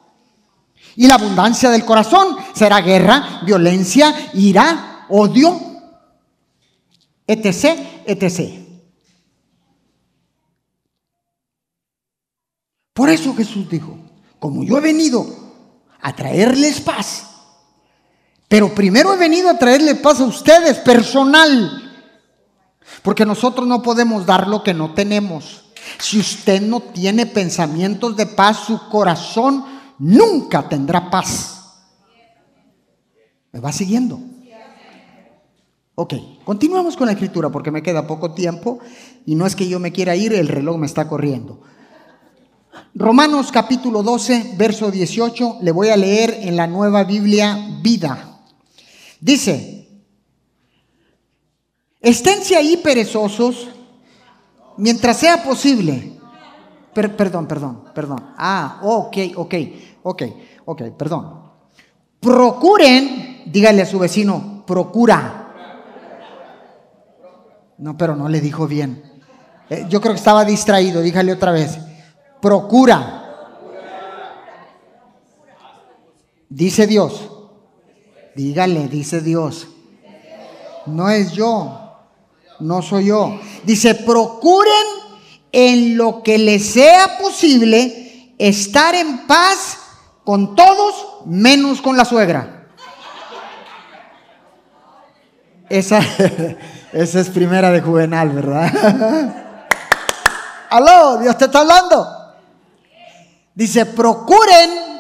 Y 0.95 1.07
la 1.07 1.15
abundancia 1.15 1.69
del 1.69 1.83
corazón 1.83 2.37
será 2.53 2.79
guerra, 2.81 3.41
violencia, 3.45 4.13
ira, 4.33 5.05
odio, 5.09 5.59
etc., 7.27 8.05
etc. 8.05 8.67
Por 12.93 13.09
eso 13.09 13.35
Jesús 13.35 13.69
dijo, 13.69 13.97
como 14.39 14.63
yo 14.63 14.77
he 14.77 14.81
venido 14.81 15.27
a 16.01 16.15
traerles 16.15 16.81
paz, 16.81 17.27
pero 18.47 18.73
primero 18.73 19.13
he 19.13 19.17
venido 19.17 19.49
a 19.49 19.57
traerles 19.57 19.99
paz 19.99 20.21
a 20.21 20.25
ustedes, 20.25 20.77
personal, 20.79 21.83
porque 23.03 23.25
nosotros 23.25 23.67
no 23.67 23.81
podemos 23.81 24.25
dar 24.25 24.47
lo 24.47 24.63
que 24.63 24.73
no 24.73 24.93
tenemos. 24.93 25.65
Si 25.99 26.19
usted 26.19 26.61
no 26.61 26.79
tiene 26.79 27.25
pensamientos 27.25 28.15
de 28.15 28.25
paz, 28.25 28.65
su 28.67 28.89
corazón 28.89 29.65
nunca 29.99 30.67
tendrá 30.69 31.09
paz. 31.09 31.57
¿Me 33.51 33.59
va 33.59 33.71
siguiendo? 33.71 34.19
Ok, 35.95 36.13
continuamos 36.43 36.95
con 36.95 37.07
la 37.07 37.13
escritura 37.13 37.49
porque 37.49 37.71
me 37.71 37.81
queda 37.81 38.05
poco 38.05 38.31
tiempo 38.31 38.79
y 39.25 39.33
no 39.33 39.47
es 39.47 39.55
que 39.55 39.67
yo 39.67 39.79
me 39.79 39.91
quiera 39.91 40.15
ir, 40.15 40.31
el 40.31 40.47
reloj 40.47 40.77
me 40.77 40.85
está 40.85 41.07
corriendo. 41.07 41.59
Romanos 42.93 43.51
capítulo 43.51 44.03
12, 44.03 44.53
verso 44.57 44.91
18, 44.91 45.57
le 45.61 45.71
voy 45.71 45.89
a 45.89 45.97
leer 45.97 46.37
en 46.41 46.55
la 46.55 46.67
nueva 46.67 47.03
Biblia 47.03 47.79
vida. 47.81 48.26
Dice, 49.19 49.87
esténse 52.01 52.55
ahí 52.55 52.77
perezosos 52.77 53.67
mientras 54.77 55.17
sea 55.17 55.43
posible. 55.43 56.19
perdón, 56.93 57.47
perdón, 57.47 57.83
perdón. 57.93 58.33
Ah, 58.37 58.79
ok, 58.83 59.17
ok, 59.35 59.53
ok, 60.03 60.23
ok, 60.65 60.81
perdón. 60.97 61.41
Procuren, 62.19 63.43
dígale 63.45 63.81
a 63.81 63.85
su 63.85 63.99
vecino, 63.99 64.63
procura. 64.65 65.43
No, 67.77 67.97
pero 67.97 68.15
no 68.15 68.27
le 68.27 68.41
dijo 68.41 68.67
bien. 68.67 69.21
Eh, 69.69 69.85
yo 69.89 70.01
creo 70.01 70.13
que 70.13 70.19
estaba 70.19 70.45
distraído, 70.45 71.01
dígale 71.01 71.33
otra 71.33 71.51
vez. 71.51 71.77
Procura. 72.41 73.23
Dice 76.49 76.87
Dios. 76.87 77.36
Dígale, 78.37 78.87
dice 78.87 79.21
Dios. 79.21 79.67
No 80.85 81.09
es 81.09 81.31
yo. 81.31 81.97
No 82.59 82.83
soy 82.83 83.07
yo. 83.07 83.39
Dice, 83.63 83.95
procuren 83.95 84.85
en 85.51 85.97
lo 85.97 86.21
que 86.21 86.37
les 86.37 86.63
sea 86.63 87.17
posible 87.17 88.35
estar 88.37 88.93
en 88.93 89.25
paz 89.25 89.79
con 90.23 90.55
todos 90.55 91.25
menos 91.25 91.81
con 91.81 91.97
la 91.97 92.05
suegra. 92.05 92.67
Esa, 95.67 95.99
esa 96.93 97.19
es 97.19 97.29
primera 97.29 97.71
de 97.71 97.81
juvenal, 97.81 98.29
¿verdad? 98.29 99.65
Aló, 100.69 101.17
Dios 101.17 101.35
te 101.39 101.45
está 101.45 101.61
hablando. 101.61 102.07
Dice, 103.55 103.87
procuren 103.87 104.96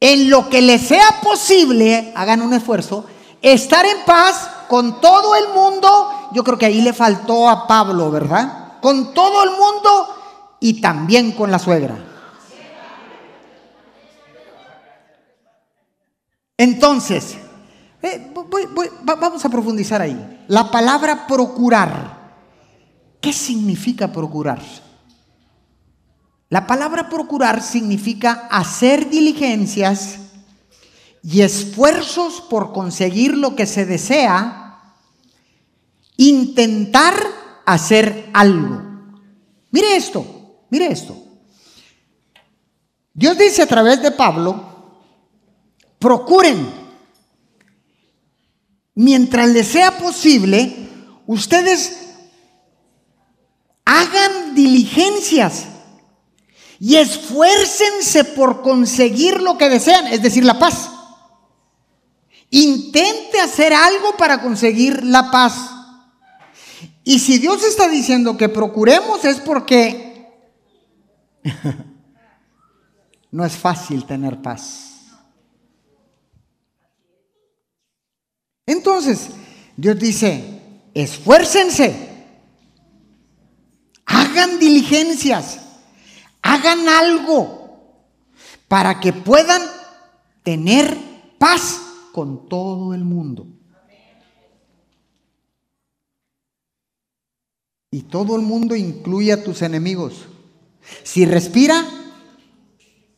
en 0.00 0.30
lo 0.30 0.48
que 0.48 0.62
les 0.62 0.88
sea 0.88 1.20
posible, 1.22 2.12
hagan 2.16 2.40
un 2.40 2.54
esfuerzo, 2.54 3.04
estar 3.42 3.84
en 3.84 3.98
paz 4.06 4.48
con 4.66 5.00
todo 5.00 5.36
el 5.36 5.48
mundo. 5.52 6.30
Yo 6.32 6.42
creo 6.42 6.56
que 6.56 6.66
ahí 6.66 6.80
le 6.80 6.94
faltó 6.94 7.48
a 7.48 7.66
Pablo, 7.66 8.10
¿verdad? 8.10 8.80
Con 8.80 9.12
todo 9.12 9.44
el 9.44 9.50
mundo 9.50 10.08
y 10.58 10.80
también 10.80 11.32
con 11.32 11.50
la 11.50 11.58
suegra. 11.58 11.98
Entonces, 16.56 17.36
eh, 18.02 18.32
vamos 19.02 19.44
a 19.44 19.48
profundizar 19.48 20.00
ahí. 20.00 20.44
La 20.48 20.70
palabra 20.70 21.26
procurar. 21.26 22.18
¿Qué 23.20 23.32
significa 23.32 24.10
procurar? 24.10 24.60
La 26.50 26.66
palabra 26.66 27.08
procurar 27.08 27.62
significa 27.62 28.48
hacer 28.50 29.08
diligencias 29.08 30.18
y 31.22 31.42
esfuerzos 31.42 32.40
por 32.40 32.72
conseguir 32.72 33.36
lo 33.36 33.54
que 33.54 33.66
se 33.66 33.86
desea, 33.86 34.96
intentar 36.16 37.14
hacer 37.64 38.30
algo. 38.34 38.82
Mire 39.70 39.94
esto, 39.94 40.26
mire 40.70 40.90
esto. 40.90 41.16
Dios 43.14 43.38
dice 43.38 43.62
a 43.62 43.66
través 43.66 44.02
de 44.02 44.10
Pablo, 44.10 45.04
procuren, 46.00 46.68
mientras 48.96 49.48
les 49.50 49.68
sea 49.68 49.96
posible, 49.98 50.88
ustedes 51.28 52.16
hagan 53.84 54.56
diligencias 54.56 55.69
y 56.80 56.96
esfuércense 56.96 58.24
por 58.24 58.62
conseguir 58.62 59.42
lo 59.42 59.58
que 59.58 59.68
desean, 59.68 60.06
es 60.06 60.22
decir, 60.22 60.44
la 60.44 60.58
paz. 60.58 60.90
Intente 62.48 63.38
hacer 63.38 63.74
algo 63.74 64.16
para 64.16 64.40
conseguir 64.40 65.04
la 65.04 65.30
paz. 65.30 65.70
Y 67.04 67.18
si 67.18 67.38
Dios 67.38 67.62
está 67.64 67.86
diciendo 67.86 68.38
que 68.38 68.48
procuremos 68.48 69.26
es 69.26 69.40
porque 69.40 70.26
no 73.30 73.44
es 73.44 73.52
fácil 73.52 74.06
tener 74.06 74.40
paz. 74.40 74.86
Entonces, 78.64 79.28
Dios 79.76 79.98
dice, 79.98 80.62
esfuércense, 80.94 82.08
hagan 84.06 84.58
diligencias, 84.58 85.58
hagan 86.50 86.88
algo 86.88 87.94
para 88.66 88.98
que 88.98 89.12
puedan 89.12 89.62
tener 90.42 90.96
paz 91.38 91.80
con 92.12 92.48
todo 92.48 92.92
el 92.92 93.04
mundo. 93.04 93.46
Y 97.92 98.02
todo 98.02 98.34
el 98.34 98.42
mundo 98.42 98.74
incluye 98.74 99.32
a 99.32 99.44
tus 99.44 99.62
enemigos. 99.62 100.26
Si 101.04 101.24
respira, 101.24 101.84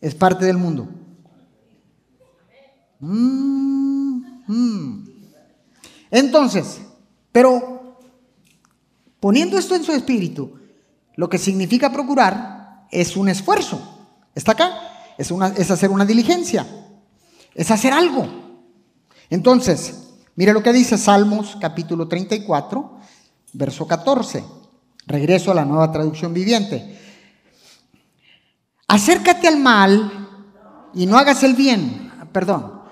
es 0.01 0.15
parte 0.15 0.45
del 0.45 0.59
mundo. 0.59 0.89
Mm, 3.01 4.25
mm. 4.47 5.05
Entonces, 6.11 6.83
pero 7.31 7.99
poniendo 9.21 9.57
esto 9.57 9.75
en 9.75 9.85
su 9.85 9.93
espíritu, 9.93 10.59
lo 11.17 11.29
que 11.31 11.39
significa 11.39 11.91
procurar 11.91 12.62
es 12.93 13.17
un 13.17 13.29
esfuerzo. 13.29 13.81
¿Está 14.35 14.53
acá? 14.53 15.15
Es, 15.19 15.31
una, 15.31 15.49
es 15.49 15.71
hacer 15.71 15.91
una 15.91 16.05
diligencia. 16.05 16.67
Es 17.55 17.71
hacer 17.71 17.93
algo. 17.93 18.29
Entonces, 19.31 20.11
mire 20.37 20.53
lo 20.53 20.63
que 20.63 20.73
dice 20.73 20.99
Salmos 20.99 21.57
capítulo 21.61 22.07
34, 22.07 22.99
verso 23.55 23.87
14. 23.87 24.45
Regreso 25.07 25.51
a 25.51 25.55
la 25.55 25.65
nueva 25.65 25.91
traducción 25.91 26.33
viviente. 26.33 26.99
Acércate 28.87 29.49
al 29.49 29.57
mal 29.57 30.29
y 30.95 31.07
no 31.07 31.19
hagas 31.19 31.43
el 31.43 31.55
bien. 31.55 32.13
Perdón. 32.31 32.83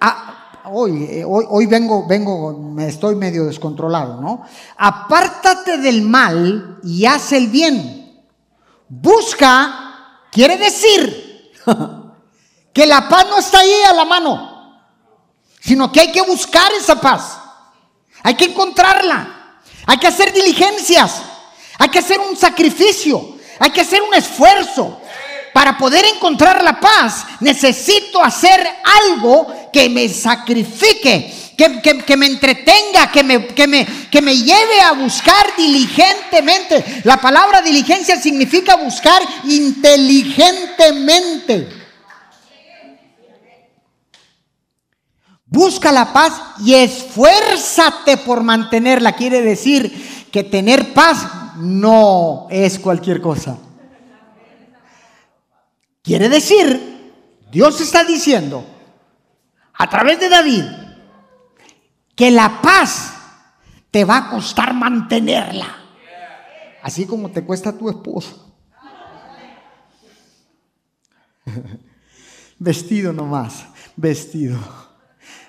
Ah, 0.00 0.62
hoy, 0.72 1.04
eh, 1.04 1.24
hoy, 1.24 1.44
hoy 1.48 1.66
vengo, 1.66 2.06
vengo, 2.06 2.58
me 2.58 2.88
estoy 2.88 3.14
medio 3.14 3.44
descontrolado, 3.44 4.20
¿no? 4.20 4.42
Apártate 4.76 5.78
del 5.78 6.02
mal 6.02 6.80
y 6.82 7.04
haz 7.04 7.32
el 7.32 7.48
bien 7.48 8.03
Busca 9.00 10.26
quiere 10.30 10.56
decir 10.56 11.52
que 12.72 12.86
la 12.86 13.08
paz 13.08 13.26
no 13.28 13.38
está 13.38 13.58
ahí 13.60 13.82
a 13.88 13.92
la 13.92 14.04
mano, 14.04 14.78
sino 15.60 15.90
que 15.90 16.00
hay 16.00 16.12
que 16.12 16.22
buscar 16.22 16.72
esa 16.72 17.00
paz. 17.00 17.38
Hay 18.22 18.34
que 18.34 18.46
encontrarla. 18.46 19.62
Hay 19.86 19.98
que 19.98 20.06
hacer 20.06 20.32
diligencias. 20.32 21.22
Hay 21.78 21.88
que 21.88 21.98
hacer 21.98 22.20
un 22.20 22.36
sacrificio. 22.36 23.36
Hay 23.58 23.70
que 23.70 23.80
hacer 23.80 24.00
un 24.00 24.14
esfuerzo. 24.14 25.00
Para 25.52 25.76
poder 25.76 26.04
encontrar 26.06 26.62
la 26.62 26.80
paz, 26.80 27.26
necesito 27.40 28.22
hacer 28.22 28.66
algo 29.06 29.70
que 29.72 29.88
me 29.88 30.08
sacrifique, 30.08 31.32
que, 31.56 32.16
me 32.16 32.26
entretenga, 32.26 33.12
que 33.12 33.22
me, 33.22 33.46
que, 33.48 33.66
me, 33.66 33.86
que 34.10 34.22
me 34.22 34.34
lleve 34.36 34.80
a 34.80 34.92
buscar 34.92 35.54
diligentemente. 35.56 37.02
La 37.04 37.20
palabra 37.20 37.60
diligencia 37.62 38.20
significa 38.20 38.76
buscar 38.76 39.22
inteligentemente. 39.44 41.68
Busca 45.46 45.92
la 45.92 46.12
paz 46.12 46.32
y 46.64 46.74
esfuérzate 46.74 48.16
por 48.16 48.42
mantenerla. 48.42 49.12
Quiere 49.12 49.40
decir 49.40 50.26
que 50.32 50.42
tener 50.42 50.92
paz 50.92 51.28
no 51.56 52.48
es 52.50 52.80
cualquier 52.80 53.20
cosa. 53.20 53.56
Quiere 56.02 56.28
decir, 56.28 57.12
Dios 57.52 57.80
está 57.80 58.02
diciendo 58.04 58.66
a 59.74 59.88
través 59.88 60.18
de 60.18 60.28
David 60.28 60.64
que 62.14 62.30
la 62.30 62.60
paz 62.62 63.14
te 63.90 64.04
va 64.04 64.18
a 64.18 64.30
costar 64.30 64.74
mantenerla. 64.74 65.66
Así 66.82 67.06
como 67.06 67.30
te 67.30 67.44
cuesta 67.44 67.76
tu 67.76 67.88
esposo. 67.88 68.54
Vestido 72.58 73.12
nomás, 73.12 73.66
vestido. 73.96 74.58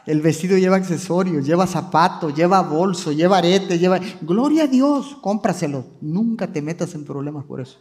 El 0.05 0.21
vestido 0.21 0.57
lleva 0.57 0.75
accesorios, 0.75 1.45
lleva 1.45 1.65
zapatos, 1.65 2.35
lleva 2.35 2.61
bolso, 2.61 3.11
lleva 3.11 3.37
arete, 3.39 3.79
lleva... 3.79 3.99
Gloria 4.21 4.63
a 4.63 4.67
Dios, 4.67 5.17
cómpraselo. 5.21 5.85
Nunca 6.01 6.47
te 6.47 6.61
metas 6.61 6.93
en 6.93 7.05
problemas 7.05 7.45
por 7.45 7.61
eso. 7.61 7.79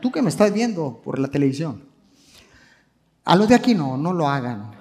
Tú 0.00 0.10
que 0.10 0.22
me 0.22 0.28
estás 0.28 0.52
viendo 0.52 1.00
por 1.02 1.18
la 1.18 1.28
televisión. 1.28 1.84
A 3.24 3.36
los 3.36 3.48
de 3.48 3.54
aquí 3.54 3.74
no, 3.74 3.96
no 3.96 4.12
lo 4.12 4.28
hagan. 4.28 4.79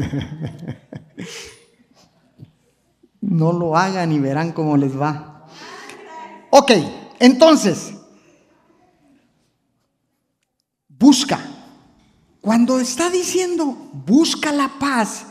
No 3.26 3.52
lo 3.52 3.76
hagan 3.76 4.12
y 4.12 4.20
verán 4.20 4.52
cómo 4.52 4.76
les 4.76 4.98
va. 4.98 5.46
Ok, 6.50 6.70
entonces, 7.18 7.92
busca. 10.88 11.40
Cuando 12.40 12.78
está 12.78 13.10
diciendo 13.10 13.90
busca 13.92 14.52
la 14.52 14.78
paz, 14.78 15.26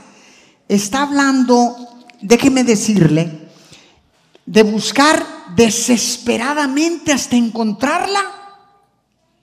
está 0.67 1.03
hablando, 1.03 1.75
déjeme 2.21 2.65
decirle, 2.65 3.49
de 4.45 4.63
buscar 4.63 5.25
desesperadamente 5.55 7.13
hasta 7.13 7.37
encontrarla 7.37 8.21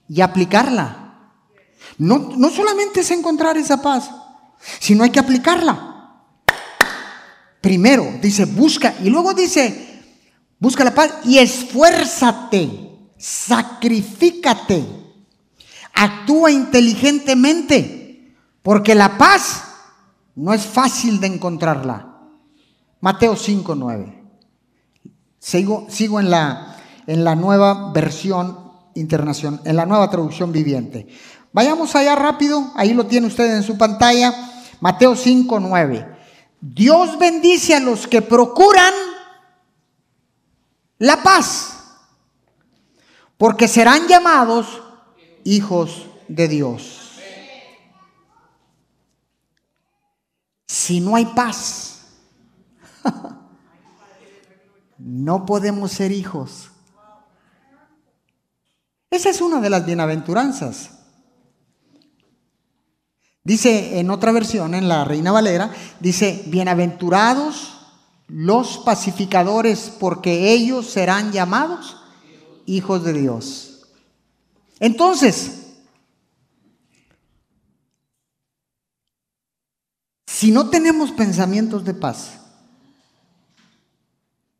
y 0.09 0.21
aplicarla. 0.21 1.31
No, 1.97 2.19
no 2.37 2.51
solamente 2.51 3.01
es 3.01 3.11
encontrar 3.11 3.57
esa 3.57 3.81
paz, 3.81 4.11
sino 4.81 5.05
hay 5.05 5.11
que 5.11 5.21
aplicarla. 5.21 5.89
Primero 7.61 8.19
dice 8.21 8.45
busca 8.45 8.95
y 9.03 9.09
luego 9.09 9.35
dice 9.35 9.93
busca 10.59 10.85
la 10.85 10.95
paz 10.95 11.13
y 11.25 11.39
esfuérzate, 11.39 12.91
sacrifícate, 13.17 14.85
actúa 15.93 16.53
inteligentemente, 16.53 18.37
porque 18.63 18.95
la 18.95 19.19
paz 19.19 19.65
no 20.37 20.55
es 20.55 20.65
fácil 20.65 21.21
de 21.21 21.27
encontrarla. 21.27 22.17
Mateo 23.01 23.35
5, 23.35 23.75
9. 23.75 24.23
Sigo, 25.41 25.87
sigo 25.91 26.21
en, 26.21 26.31
la, 26.31 26.77
en 27.09 27.25
la 27.25 27.35
nueva 27.35 27.93
versión 27.93 28.57
internacional, 28.95 29.61
en 29.65 29.75
la 29.75 29.87
nueva 29.87 30.09
traducción 30.11 30.53
viviente. 30.53 31.09
Vayamos 31.53 31.97
allá 31.97 32.15
rápido, 32.15 32.71
ahí 32.77 32.95
lo 32.95 33.07
tiene 33.07 33.27
usted 33.27 33.57
en 33.57 33.65
su 33.65 33.77
pantalla, 33.77 34.33
Mateo 34.83 35.15
5, 35.15 35.61
9. 35.61 36.17
Dios 36.61 37.17
bendice 37.17 37.73
a 37.77 37.79
los 37.79 38.09
que 38.09 38.21
procuran 38.21 38.93
la 40.99 41.23
paz, 41.23 42.01
porque 43.39 43.69
serán 43.69 44.09
llamados 44.09 44.83
hijos 45.45 46.09
de 46.27 46.49
Dios. 46.49 47.13
Si 50.67 50.99
no 50.99 51.15
hay 51.15 51.27
paz, 51.27 52.07
no 54.99 55.47
podemos 55.47 55.93
ser 55.93 56.11
hijos. 56.11 56.73
Esa 59.11 59.31
es 59.31 59.41
una 59.41 59.61
de 59.61 59.71
las 59.71 59.87
bienaventuranzas. 59.87 61.02
Dice 63.45 63.99
en 63.99 64.11
otra 64.11 64.31
versión, 64.31 64.75
en 64.75 64.89
la 64.89 65.05
Reina 65.05 65.33
Valera, 65.33 65.73
dice, 65.99 66.45
bienaventurados 66.47 67.79
los 68.29 68.79
pacificadores, 68.79 69.93
porque 69.99 70.53
ellos 70.53 70.89
serán 70.89 71.33
llamados 71.33 71.97
hijos 72.67 73.05
de 73.05 73.13
Dios. 73.13 73.83
Entonces, 74.79 75.75
si 80.27 80.53
no 80.53 80.71
tenemos 80.71 81.11
pensamientos 81.11 81.85
de 81.85 81.95
paz, 81.95 82.39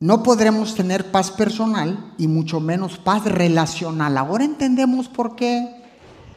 no 0.01 0.25
podremos 0.25 0.75
tener 0.75 1.13
paz 1.13 1.31
personal 1.31 2.13
y 2.19 2.27
mucho 2.27 2.59
menos 2.59 2.99
paz 2.99 3.25
relacional. 3.25 4.19
Ahora 4.19 4.45
entendemos 4.45 5.09
por 5.09 5.37
qué 5.37 5.83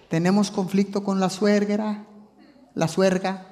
tenemos 0.08 0.52
conflicto 0.52 1.04
con 1.04 1.20
la 1.20 1.32
suegra, 1.32 2.06
la 2.76 2.88
suerga? 2.88 3.48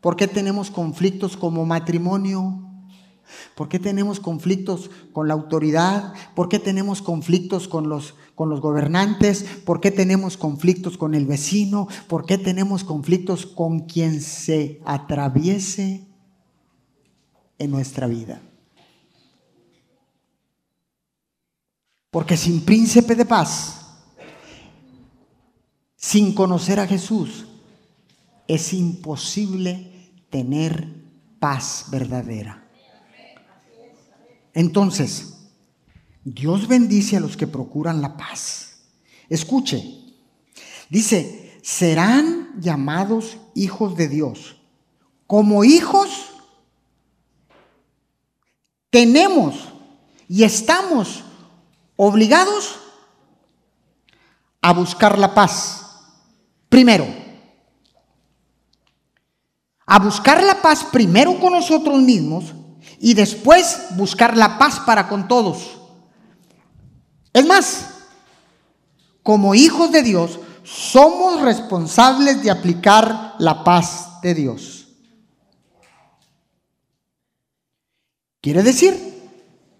¿Por 0.00 0.16
qué 0.16 0.28
tenemos 0.28 0.70
conflictos 0.70 1.36
como 1.36 1.64
matrimonio? 1.64 2.62
¿Por 3.54 3.68
qué 3.68 3.78
tenemos 3.78 4.20
conflictos 4.20 4.90
con 5.12 5.28
la 5.28 5.34
autoridad? 5.34 6.12
¿Por 6.34 6.48
qué 6.48 6.58
tenemos 6.58 7.02
conflictos 7.02 7.66
con 7.66 7.88
los, 7.88 8.14
con 8.34 8.48
los 8.48 8.60
gobernantes? 8.60 9.42
¿Por 9.64 9.80
qué 9.80 9.90
tenemos 9.90 10.36
conflictos 10.36 10.96
con 10.96 11.14
el 11.14 11.26
vecino? 11.26 11.88
¿Por 12.06 12.24
qué 12.24 12.38
tenemos 12.38 12.84
conflictos 12.84 13.46
con 13.46 13.80
quien 13.80 14.20
se 14.20 14.80
atraviese 14.84 16.06
en 17.58 17.70
nuestra 17.70 18.06
vida? 18.06 18.40
Porque 22.10 22.36
sin 22.36 22.60
príncipe 22.60 23.14
de 23.14 23.24
paz, 23.24 23.80
sin 25.96 26.32
conocer 26.32 26.78
a 26.78 26.86
Jesús, 26.86 27.46
es 28.48 28.72
imposible 28.72 30.12
tener 30.30 30.88
paz 31.38 31.86
verdadera. 31.90 32.68
Entonces, 34.52 35.34
Dios 36.24 36.66
bendice 36.66 37.16
a 37.16 37.20
los 37.20 37.36
que 37.36 37.46
procuran 37.46 38.00
la 38.00 38.16
paz. 38.16 38.78
Escuche, 39.28 39.84
dice, 40.88 41.58
serán 41.62 42.60
llamados 42.60 43.36
hijos 43.54 43.96
de 43.96 44.08
Dios. 44.08 44.56
Como 45.26 45.64
hijos, 45.64 46.08
tenemos 48.90 49.56
y 50.28 50.44
estamos 50.44 51.24
obligados 51.96 52.78
a 54.62 54.72
buscar 54.72 55.18
la 55.18 55.34
paz. 55.34 55.84
Primero, 56.68 57.25
a 59.86 59.98
buscar 60.00 60.42
la 60.42 60.60
paz 60.60 60.84
primero 60.84 61.38
con 61.38 61.52
nosotros 61.52 62.00
mismos 62.00 62.52
y 62.98 63.14
después 63.14 63.78
buscar 63.96 64.36
la 64.36 64.58
paz 64.58 64.80
para 64.80 65.08
con 65.08 65.28
todos. 65.28 65.78
Es 67.32 67.46
más, 67.46 67.86
como 69.22 69.54
hijos 69.54 69.92
de 69.92 70.02
Dios, 70.02 70.40
somos 70.64 71.40
responsables 71.42 72.42
de 72.42 72.50
aplicar 72.50 73.34
la 73.38 73.62
paz 73.62 74.20
de 74.22 74.34
Dios. 74.34 74.88
Quiere 78.40 78.62
decir 78.62 79.06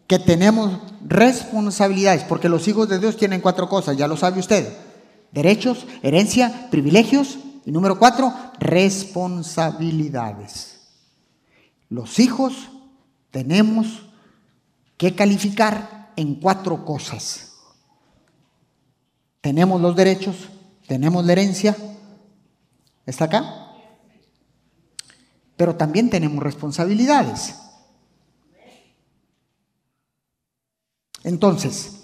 que 0.06 0.18
tenemos 0.18 0.78
responsabilidades, 1.04 2.24
porque 2.24 2.48
los 2.48 2.66
hijos 2.68 2.88
de 2.88 2.98
Dios 2.98 3.16
tienen 3.16 3.40
cuatro 3.40 3.68
cosas, 3.68 3.96
ya 3.96 4.08
lo 4.08 4.16
sabe 4.16 4.40
usted. 4.40 4.76
Derechos, 5.32 5.86
herencia, 6.02 6.68
privilegios 6.70 7.38
y 7.64 7.72
número 7.72 7.98
cuatro, 7.98 8.32
responsabilidades. 8.58 10.76
Los 11.88 12.18
hijos 12.18 12.68
tenemos 13.30 14.06
que 14.96 15.14
calificar 15.14 16.12
en 16.16 16.36
cuatro 16.36 16.84
cosas. 16.84 17.52
Tenemos 19.40 19.80
los 19.80 19.94
derechos, 19.94 20.48
tenemos 20.86 21.24
la 21.24 21.32
herencia, 21.32 21.76
¿está 23.04 23.26
acá? 23.26 23.72
Pero 25.56 25.76
también 25.76 26.10
tenemos 26.10 26.42
responsabilidades. 26.42 27.54
Entonces, 31.22 32.02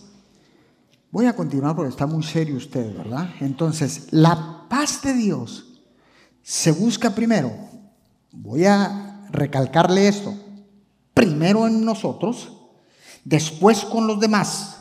voy 1.11 1.27
a 1.27 1.37
continuar 1.37 1.77
porque 1.77 1.91
está 1.91 2.07
muy 2.07 2.23
serio 2.23 2.57
usted, 2.57 2.97
¿verdad? 2.97 3.31
Entonces, 3.41 4.09
la 4.11 4.67
paz 4.69 5.03
de 5.03 5.15
Dios 5.15 5.72
se 6.43 6.73
busca 6.73 7.15
primero, 7.15 7.53
voy 8.33 8.65
a 8.65 9.27
recalcarle 9.31 10.09
esto, 10.09 10.35
primero 11.15 11.67
en 11.67 11.85
nosotros, 11.85 12.53
después 13.25 13.85
con 13.85 14.07
los 14.07 14.19
demás. 14.21 14.77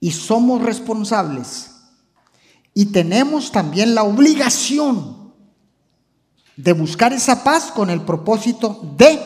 Y 0.00 0.10
somos 0.10 0.60
responsables 0.60 1.70
Y 2.74 2.86
tenemos 2.86 3.52
también 3.52 3.94
la 3.94 4.02
obligación 4.02 5.32
de 6.56 6.72
buscar 6.72 7.12
esa 7.12 7.44
paz 7.44 7.70
con 7.70 7.88
el 7.88 8.02
propósito 8.02 8.80
de 8.96 9.18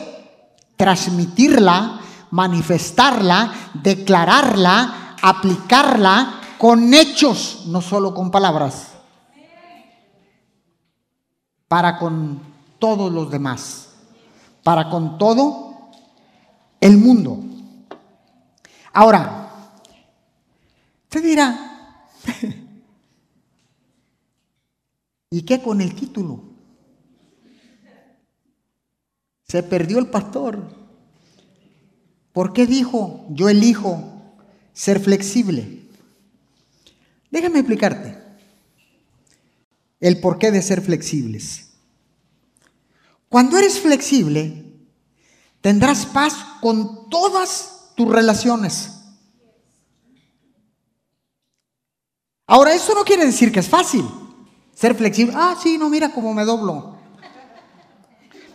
transmitirla, 0.77 1.99
manifestarla, 2.31 3.71
declararla, 3.73 5.15
aplicarla 5.21 6.41
con 6.57 6.93
hechos, 6.93 7.63
no 7.67 7.81
solo 7.81 8.13
con 8.13 8.31
palabras, 8.31 8.98
para 11.69 11.99
con 11.99 12.41
todos 12.79 13.13
los 13.13 13.31
demás, 13.31 13.89
para 14.63 14.89
con 14.89 15.17
todo 15.17 15.91
el 16.81 16.97
mundo. 16.97 17.41
Ahora, 18.91 19.51
te 21.07 21.21
dirá, 21.21 22.07
¿y 25.29 25.43
qué 25.43 25.61
con 25.61 25.79
el 25.79 25.93
título? 25.93 26.41
Se 29.47 29.63
perdió 29.63 29.99
el 29.99 30.07
pastor. 30.07 30.77
¿Por 32.33 32.51
qué 32.51 32.65
dijo, 32.65 33.27
yo 33.29 33.47
elijo 33.47 34.03
ser 34.73 34.99
flexible? 34.99 35.83
Déjame 37.29 37.59
explicarte 37.59 38.18
el 39.99 40.19
porqué 40.19 40.51
de 40.51 40.61
ser 40.61 40.81
flexibles. 40.81 41.71
Cuando 43.27 43.57
eres 43.57 43.79
flexible, 43.79 44.65
tendrás 45.61 46.05
paz 46.05 46.33
con 46.61 47.09
todas 47.09 47.91
tus 47.95 48.09
relaciones. 48.09 48.95
Ahora, 52.47 52.73
eso 52.73 52.95
no 52.95 53.03
quiere 53.03 53.25
decir 53.25 53.51
que 53.51 53.59
es 53.59 53.69
fácil. 53.69 54.03
Ser 54.73 54.95
flexible, 54.95 55.33
ah, 55.37 55.55
sí, 55.61 55.77
no, 55.77 55.89
mira 55.89 56.11
cómo 56.11 56.33
me 56.33 56.45
doblo. 56.45 56.97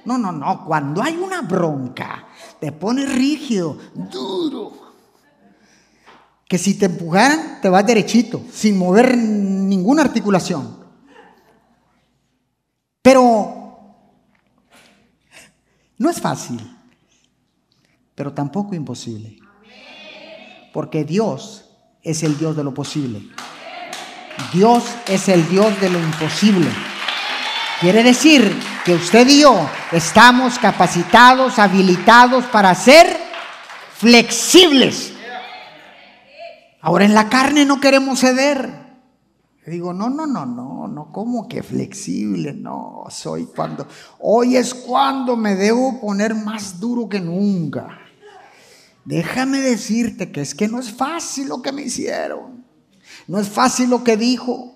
No, 0.04 0.18
no, 0.18 0.32
no, 0.32 0.64
cuando 0.66 1.02
hay 1.02 1.16
una 1.16 1.42
bronca, 1.42 2.26
te 2.60 2.72
pones 2.72 3.14
rígido, 3.14 3.78
duro. 3.94 4.72
Que 6.46 6.58
si 6.58 6.74
te 6.74 6.86
empujaran, 6.86 7.60
te 7.62 7.68
vas 7.68 7.86
derechito, 7.86 8.42
sin 8.52 8.76
mover 8.76 9.16
ninguna 9.16 10.02
articulación. 10.02 10.83
Pero 13.04 14.00
no 15.98 16.08
es 16.08 16.22
fácil, 16.22 16.58
pero 18.14 18.32
tampoco 18.32 18.74
imposible. 18.74 19.36
Porque 20.72 21.04
Dios 21.04 21.66
es 22.02 22.22
el 22.22 22.38
Dios 22.38 22.56
de 22.56 22.64
lo 22.64 22.72
posible. 22.72 23.20
Dios 24.54 24.84
es 25.06 25.28
el 25.28 25.46
Dios 25.50 25.78
de 25.82 25.90
lo 25.90 25.98
imposible. 25.98 26.70
Quiere 27.78 28.02
decir 28.02 28.58
que 28.86 28.94
usted 28.94 29.28
y 29.28 29.42
yo 29.42 29.68
estamos 29.92 30.58
capacitados, 30.58 31.58
habilitados 31.58 32.46
para 32.46 32.74
ser 32.74 33.18
flexibles. 33.98 35.12
Ahora 36.80 37.04
en 37.04 37.12
la 37.12 37.28
carne 37.28 37.66
no 37.66 37.82
queremos 37.82 38.20
ceder. 38.20 38.83
Digo, 39.66 39.94
no, 39.94 40.10
no, 40.10 40.26
no, 40.26 40.44
no, 40.44 40.88
no, 40.88 41.10
como 41.10 41.48
que 41.48 41.62
flexible, 41.62 42.52
no, 42.52 43.04
soy 43.08 43.46
cuando, 43.46 43.86
hoy 44.20 44.56
es 44.56 44.74
cuando 44.74 45.38
me 45.38 45.54
debo 45.54 46.00
poner 46.02 46.34
más 46.34 46.78
duro 46.78 47.08
que 47.08 47.18
nunca. 47.18 47.98
Déjame 49.06 49.62
decirte 49.62 50.30
que 50.30 50.42
es 50.42 50.54
que 50.54 50.68
no 50.68 50.80
es 50.80 50.92
fácil 50.92 51.48
lo 51.48 51.62
que 51.62 51.72
me 51.72 51.82
hicieron, 51.82 52.62
no 53.26 53.38
es 53.38 53.48
fácil 53.48 53.88
lo 53.88 54.04
que 54.04 54.18
dijo. 54.18 54.74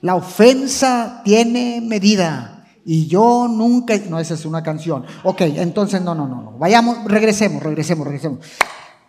La 0.00 0.14
ofensa 0.14 1.20
tiene 1.24 1.82
medida 1.82 2.66
y 2.86 3.06
yo 3.06 3.48
nunca, 3.50 3.98
no, 4.08 4.18
esa 4.18 4.32
es 4.32 4.46
una 4.46 4.62
canción. 4.62 5.04
Ok, 5.24 5.42
entonces 5.42 6.00
no, 6.00 6.14
no, 6.14 6.26
no, 6.26 6.40
no, 6.40 6.52
vayamos, 6.52 7.04
regresemos, 7.04 7.62
regresemos, 7.62 8.06
regresemos. 8.06 8.38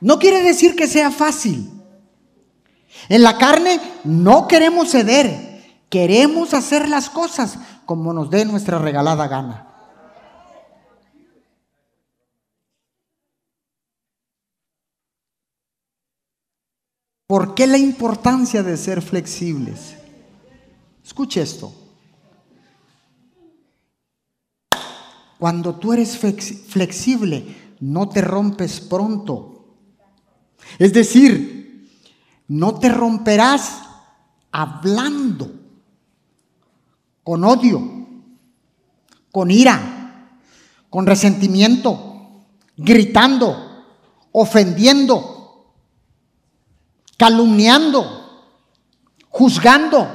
No 0.01 0.19
quiere 0.19 0.43
decir 0.43 0.75
que 0.75 0.87
sea 0.87 1.11
fácil. 1.11 1.78
En 3.07 3.23
la 3.23 3.37
carne 3.37 3.79
no 4.03 4.47
queremos 4.47 4.91
ceder, 4.91 5.83
queremos 5.89 6.53
hacer 6.53 6.89
las 6.89 7.09
cosas 7.09 7.57
como 7.85 8.13
nos 8.13 8.29
dé 8.29 8.45
nuestra 8.45 8.77
regalada 8.77 9.27
gana. 9.27 9.65
¿Por 17.25 17.53
qué 17.53 17.67
la 17.67 17.77
importancia 17.77 18.63
de 18.63 18.75
ser 18.75 19.03
flexibles? 19.03 19.95
Escuche 21.05 21.41
esto. 21.41 21.71
Cuando 25.37 25.75
tú 25.75 25.93
eres 25.93 26.17
flexible, 26.17 27.75
no 27.79 28.09
te 28.09 28.21
rompes 28.21 28.79
pronto. 28.81 29.77
Es 30.77 30.91
decir, 30.91 31.58
no 32.49 32.79
te 32.79 32.89
romperás 32.89 33.83
hablando 34.51 35.51
con 37.23 37.43
odio, 37.43 37.79
con 39.31 39.51
ira, 39.51 40.39
con 40.89 41.05
resentimiento, 41.05 42.47
gritando, 42.75 43.85
ofendiendo, 44.31 45.75
calumniando, 47.17 48.03
juzgando, 49.29 50.07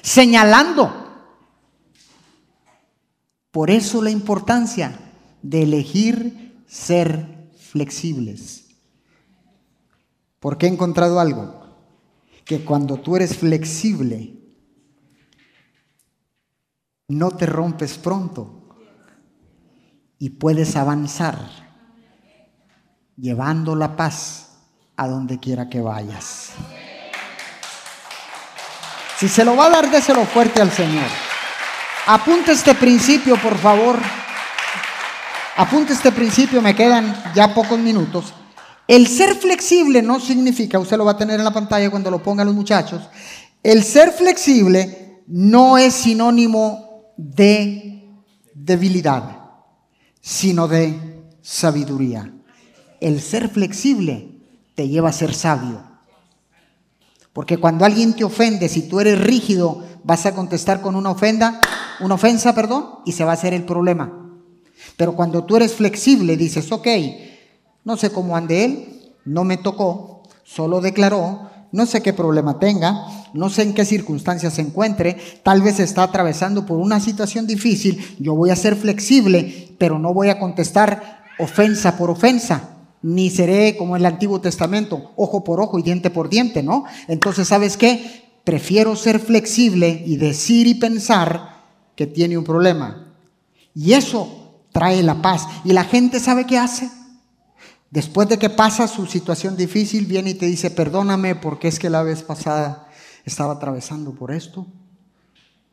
señalando. 0.00 0.90
Por 3.50 3.70
eso 3.70 4.00
la 4.00 4.10
importancia 4.10 4.98
de 5.42 5.64
elegir 5.64 6.64
ser 6.66 7.50
flexibles. 7.58 8.67
Porque 10.40 10.66
he 10.66 10.68
encontrado 10.68 11.20
algo, 11.20 11.66
que 12.44 12.64
cuando 12.64 12.96
tú 12.96 13.16
eres 13.16 13.36
flexible, 13.36 14.38
no 17.08 17.30
te 17.30 17.46
rompes 17.46 17.98
pronto 17.98 18.68
y 20.18 20.30
puedes 20.30 20.76
avanzar 20.76 21.38
llevando 23.16 23.74
la 23.74 23.96
paz 23.96 24.50
a 24.96 25.08
donde 25.08 25.38
quiera 25.38 25.68
que 25.68 25.80
vayas. 25.80 26.50
Si 29.16 29.28
se 29.28 29.44
lo 29.44 29.56
va 29.56 29.66
a 29.66 29.70
dar, 29.70 29.90
déselo 29.90 30.24
fuerte 30.24 30.62
al 30.62 30.70
Señor. 30.70 31.06
Apunte 32.06 32.52
este 32.52 32.74
principio, 32.74 33.36
por 33.36 33.58
favor. 33.58 33.98
Apunte 35.56 35.92
este 35.92 36.12
principio, 36.12 36.62
me 36.62 36.74
quedan 36.74 37.32
ya 37.34 37.52
pocos 37.52 37.78
minutos. 37.78 38.32
El 38.88 39.06
ser 39.06 39.34
flexible 39.34 40.00
no 40.00 40.18
significa, 40.18 40.78
usted 40.78 40.96
lo 40.96 41.04
va 41.04 41.12
a 41.12 41.18
tener 41.18 41.38
en 41.38 41.44
la 41.44 41.52
pantalla 41.52 41.90
cuando 41.90 42.10
lo 42.10 42.22
pongan 42.22 42.46
los 42.46 42.54
muchachos, 42.54 43.02
el 43.62 43.84
ser 43.84 44.12
flexible 44.12 45.20
no 45.26 45.76
es 45.76 45.92
sinónimo 45.92 47.12
de 47.18 48.08
debilidad, 48.54 49.40
sino 50.22 50.66
de 50.68 51.22
sabiduría. 51.42 52.32
El 52.98 53.20
ser 53.20 53.50
flexible 53.50 54.40
te 54.74 54.88
lleva 54.88 55.10
a 55.10 55.12
ser 55.12 55.34
sabio. 55.34 55.84
Porque 57.34 57.58
cuando 57.58 57.84
alguien 57.84 58.14
te 58.14 58.24
ofende, 58.24 58.70
si 58.70 58.88
tú 58.88 59.00
eres 59.00 59.20
rígido, 59.20 59.84
vas 60.02 60.24
a 60.24 60.34
contestar 60.34 60.80
con 60.80 60.96
una 60.96 61.10
ofenda, 61.10 61.60
una 62.00 62.14
ofensa, 62.14 62.54
perdón, 62.54 63.00
y 63.04 63.12
se 63.12 63.24
va 63.24 63.32
a 63.32 63.34
hacer 63.34 63.52
el 63.52 63.64
problema. 63.64 64.32
Pero 64.96 65.14
cuando 65.14 65.44
tú 65.44 65.56
eres 65.56 65.74
flexible, 65.74 66.38
dices, 66.38 66.72
ok, 66.72 66.88
no 67.84 67.96
sé 67.96 68.10
cómo 68.10 68.36
ande 68.36 68.64
él, 68.64 69.14
no 69.24 69.44
me 69.44 69.56
tocó, 69.56 70.22
solo 70.44 70.80
declaró, 70.80 71.50
no 71.72 71.86
sé 71.86 72.02
qué 72.02 72.12
problema 72.12 72.58
tenga, 72.58 73.06
no 73.34 73.50
sé 73.50 73.62
en 73.62 73.74
qué 73.74 73.84
circunstancias 73.84 74.54
se 74.54 74.62
encuentre, 74.62 75.18
tal 75.42 75.62
vez 75.62 75.80
está 75.80 76.02
atravesando 76.02 76.64
por 76.64 76.78
una 76.78 77.00
situación 77.00 77.46
difícil, 77.46 78.16
yo 78.18 78.34
voy 78.34 78.50
a 78.50 78.56
ser 78.56 78.76
flexible, 78.76 79.74
pero 79.78 79.98
no 79.98 80.14
voy 80.14 80.30
a 80.30 80.38
contestar 80.38 81.24
ofensa 81.38 81.96
por 81.96 82.10
ofensa, 82.10 82.70
ni 83.02 83.30
seré 83.30 83.76
como 83.76 83.96
en 83.96 84.02
el 84.02 84.06
Antiguo 84.06 84.40
Testamento, 84.40 85.12
ojo 85.16 85.44
por 85.44 85.60
ojo 85.60 85.78
y 85.78 85.82
diente 85.82 86.10
por 86.10 86.28
diente, 86.28 86.62
¿no? 86.62 86.84
Entonces, 87.06 87.48
¿sabes 87.48 87.76
qué? 87.76 88.24
Prefiero 88.44 88.96
ser 88.96 89.20
flexible 89.20 90.02
y 90.06 90.16
decir 90.16 90.66
y 90.66 90.74
pensar 90.74 91.58
que 91.94 92.06
tiene 92.06 92.38
un 92.38 92.44
problema. 92.44 93.14
Y 93.74 93.92
eso 93.92 94.62
trae 94.72 95.02
la 95.02 95.20
paz. 95.22 95.46
¿Y 95.64 95.72
la 95.72 95.84
gente 95.84 96.18
sabe 96.18 96.46
qué 96.46 96.58
hace? 96.58 96.90
Después 97.90 98.28
de 98.28 98.38
que 98.38 98.50
pasa 98.50 98.86
su 98.86 99.06
situación 99.06 99.56
difícil, 99.56 100.06
viene 100.06 100.30
y 100.30 100.34
te 100.34 100.46
dice, 100.46 100.70
perdóname 100.70 101.34
porque 101.34 101.68
es 101.68 101.78
que 101.78 101.88
la 101.88 102.02
vez 102.02 102.22
pasada 102.22 102.88
estaba 103.24 103.54
atravesando 103.54 104.14
por 104.14 104.30
esto 104.30 104.66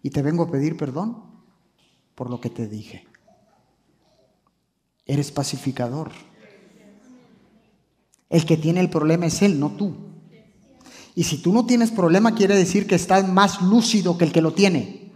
y 0.02 0.12
te 0.12 0.22
vengo 0.22 0.44
a 0.44 0.52
pedir 0.52 0.78
perdón 0.78 1.24
por 2.16 2.30
lo 2.30 2.40
que 2.40 2.50
te 2.50 2.68
dije. 2.68 3.06
Eres 5.06 5.32
pacificador. 5.32 6.12
El 8.30 8.46
que 8.46 8.58
tiene 8.58 8.80
el 8.80 8.90
problema 8.90 9.26
es 9.26 9.42
él, 9.42 9.60
no 9.60 9.72
tú. 9.72 9.96
Y 11.16 11.24
si 11.24 11.42
tú 11.42 11.54
no 11.54 11.66
tienes 11.66 11.92
problema, 11.92 12.36
quiere 12.36 12.56
decir 12.56 12.88
que 12.88 12.96
estás 12.96 13.28
más 13.28 13.62
lúcido 13.62 14.18
que 14.18 14.26
el 14.26 14.32
que 14.32 14.42
lo 14.42 14.54
tiene. 14.54 15.14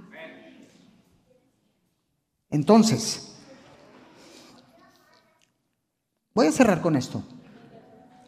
Entonces, 2.50 3.29
voy 6.34 6.48
a 6.48 6.52
cerrar 6.52 6.82
con 6.82 6.96
esto. 6.96 7.24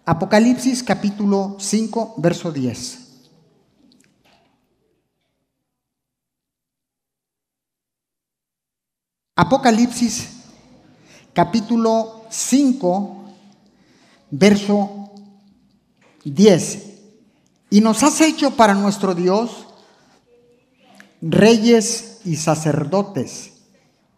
Apocalipsis 0.06 0.84
capítulo 0.84 1.58
5, 1.60 2.16
verso 2.18 2.52
10. 2.52 3.00
Apocalipsis 9.36 10.30
capítulo 11.34 12.26
5, 12.30 13.26
verso 14.32 15.14
10. 16.24 16.88
Y 17.70 17.82
nos 17.82 18.04
has 18.04 18.20
hecho 18.22 18.52
para 18.52 18.74
nuestro 18.74 19.16
Dios 19.16 19.68
reyes 21.22 22.22
y 22.26 22.36
sacerdotes, 22.36 23.54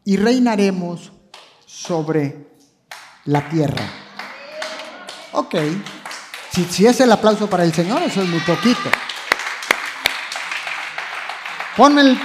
y 0.06 0.18
reinaremos 0.18 1.12
sobre 1.66 2.53
la 3.26 3.48
tierra. 3.50 3.84
Ok, 5.32 5.56
si, 6.70 6.86
es 6.86 7.00
el 7.00 7.12
aplauso 7.12 7.50
para 7.50 7.64
el 7.64 7.74
Señor, 7.74 8.02
eso 8.04 8.22
es 8.22 8.30
muy 8.30 8.40
poquito. 8.42 8.90
Ponme 11.76 12.02
el, 12.02 12.20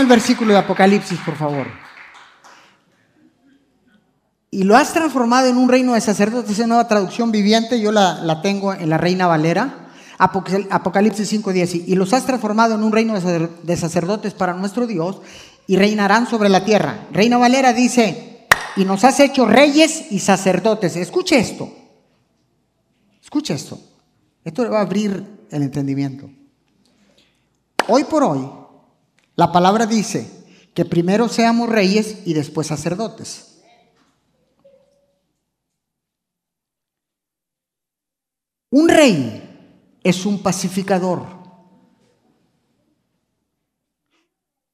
el 0.00 0.06
versículo 0.06 0.52
de 0.52 0.58
Apocalipsis, 0.58 1.18
por 1.20 1.36
favor. 1.36 1.68
Y 4.50 4.64
lo 4.64 4.76
has 4.76 4.92
transformado 4.92 5.46
en 5.46 5.56
un 5.56 5.68
reino 5.68 5.92
de 5.92 6.00
sacerdotes, 6.00 6.50
esa 6.50 6.66
nueva 6.66 6.88
traducción 6.88 7.30
viviente, 7.30 7.80
yo 7.80 7.92
la, 7.92 8.14
la 8.14 8.42
tengo 8.42 8.72
en 8.72 8.90
la 8.90 8.98
Reina 8.98 9.26
Valera. 9.26 9.84
Apocalipsis 10.18 11.32
5:10, 11.32 11.84
y 11.86 11.94
los 11.94 12.12
has 12.12 12.26
transformado 12.26 12.74
en 12.74 12.82
un 12.82 12.90
reino 12.90 13.14
de 13.14 13.76
sacerdotes 13.76 14.34
para 14.34 14.52
nuestro 14.54 14.88
Dios 14.88 15.20
y 15.68 15.76
reinarán 15.76 16.26
sobre 16.26 16.48
la 16.48 16.64
tierra. 16.64 17.06
Reina 17.12 17.38
Valera 17.38 17.72
dice, 17.72 18.37
y 18.76 18.84
nos 18.84 19.04
has 19.04 19.20
hecho 19.20 19.46
reyes 19.46 20.10
y 20.10 20.18
sacerdotes. 20.18 20.96
Escuche 20.96 21.38
esto, 21.38 21.72
escuche 23.22 23.54
esto, 23.54 23.80
esto 24.44 24.62
le 24.62 24.70
va 24.70 24.78
a 24.78 24.82
abrir 24.82 25.46
el 25.50 25.62
entendimiento. 25.62 26.30
Hoy 27.88 28.04
por 28.04 28.22
hoy, 28.22 28.48
la 29.36 29.50
palabra 29.50 29.86
dice 29.86 30.28
que 30.74 30.84
primero 30.84 31.28
seamos 31.28 31.68
reyes 31.68 32.18
y 32.26 32.34
después 32.34 32.66
sacerdotes. 32.66 33.58
Un 38.70 38.88
rey 38.88 39.98
es 40.02 40.26
un 40.26 40.42
pacificador. 40.42 41.37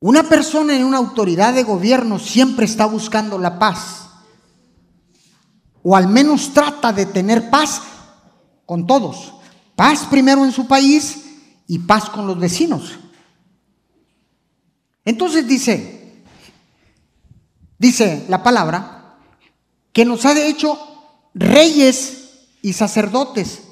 Una 0.04 0.22
persona 0.24 0.76
en 0.76 0.84
una 0.84 0.98
autoridad 0.98 1.54
de 1.54 1.62
gobierno 1.62 2.18
siempre 2.18 2.66
está 2.66 2.84
buscando 2.84 3.38
la 3.38 3.58
paz. 3.58 4.06
O 5.82 5.96
al 5.96 6.08
menos 6.08 6.52
trata 6.52 6.92
de 6.92 7.06
tener 7.06 7.48
paz 7.48 7.80
con 8.66 8.86
todos. 8.86 9.32
Paz 9.74 10.04
primero 10.10 10.44
en 10.44 10.52
su 10.52 10.66
país 10.66 11.24
y 11.66 11.78
paz 11.78 12.10
con 12.10 12.26
los 12.26 12.38
vecinos. 12.38 12.98
Entonces 15.06 15.48
dice, 15.48 16.22
dice 17.78 18.26
la 18.28 18.42
palabra, 18.42 19.16
que 19.90 20.04
nos 20.04 20.26
ha 20.26 20.38
hecho 20.38 20.78
reyes 21.32 22.44
y 22.60 22.74
sacerdotes. 22.74 23.62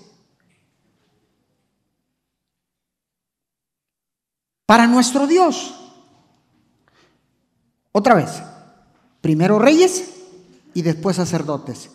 para 4.64 4.86
nuestro 4.86 5.26
Dios. 5.26 5.81
Otra 7.92 8.14
vez, 8.14 8.42
primero 9.20 9.58
reyes 9.58 10.04
y 10.74 10.82
después 10.82 11.16
sacerdotes. 11.16 11.90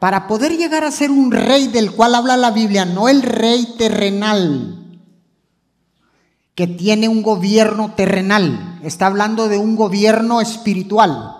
Para 0.00 0.26
poder 0.28 0.56
llegar 0.56 0.84
a 0.84 0.92
ser 0.92 1.10
un 1.10 1.32
rey 1.32 1.68
del 1.68 1.92
cual 1.92 2.14
habla 2.14 2.36
la 2.36 2.50
Biblia, 2.50 2.84
no 2.84 3.08
el 3.08 3.22
rey 3.22 3.74
terrenal, 3.78 5.00
que 6.54 6.66
tiene 6.66 7.08
un 7.08 7.22
gobierno 7.22 7.94
terrenal, 7.94 8.80
está 8.82 9.06
hablando 9.06 9.48
de 9.48 9.58
un 9.58 9.76
gobierno 9.76 10.40
espiritual. 10.40 11.36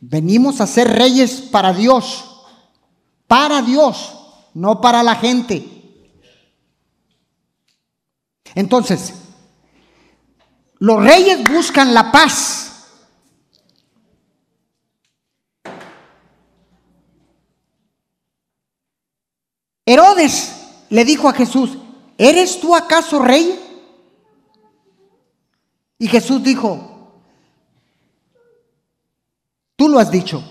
Venimos 0.00 0.60
a 0.60 0.66
ser 0.66 0.88
reyes 0.88 1.42
para 1.42 1.72
Dios, 1.72 2.24
para 3.26 3.62
Dios, 3.62 4.14
no 4.54 4.80
para 4.80 5.02
la 5.02 5.14
gente. 5.14 5.66
Entonces, 8.54 9.14
los 10.80 11.04
reyes 11.04 11.44
buscan 11.44 11.94
la 11.94 12.10
paz. 12.10 12.66
Herodes 19.84 20.52
le 20.88 21.04
dijo 21.04 21.28
a 21.28 21.34
Jesús, 21.34 21.76
¿eres 22.16 22.60
tú 22.60 22.74
acaso 22.74 23.20
rey? 23.20 23.60
Y 25.98 26.08
Jesús 26.08 26.42
dijo, 26.42 27.12
tú 29.76 29.88
lo 29.88 29.98
has 29.98 30.10
dicho. 30.10 30.42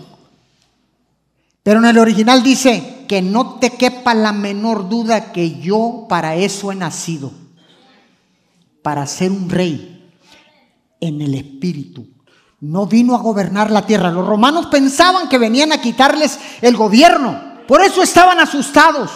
Pero 1.63 1.79
en 1.79 1.85
el 1.85 1.97
original 1.97 2.43
dice 2.43 3.05
que 3.07 3.21
no 3.23 3.55
te 3.55 3.71
quepa 3.71 4.13
la 4.13 4.31
menor 4.31 4.89
duda 4.89 5.31
que 5.31 5.59
yo 5.59 6.05
para 6.07 6.35
eso 6.35 6.71
he 6.71 6.75
nacido, 6.75 7.31
para 8.83 9.07
ser 9.07 9.31
un 9.31 9.49
rey 9.49 9.98
en 10.99 11.21
el 11.21 11.35
espíritu. 11.35 12.07
No 12.61 12.85
vino 12.85 13.15
a 13.15 13.19
gobernar 13.19 13.71
la 13.71 13.85
tierra. 13.85 14.11
Los 14.11 14.27
romanos 14.27 14.67
pensaban 14.67 15.29
que 15.29 15.37
venían 15.37 15.71
a 15.71 15.81
quitarles 15.81 16.39
el 16.61 16.75
gobierno. 16.75 17.49
Por 17.67 17.81
eso 17.81 18.01
estaban 18.01 18.39
asustados. 18.39 19.11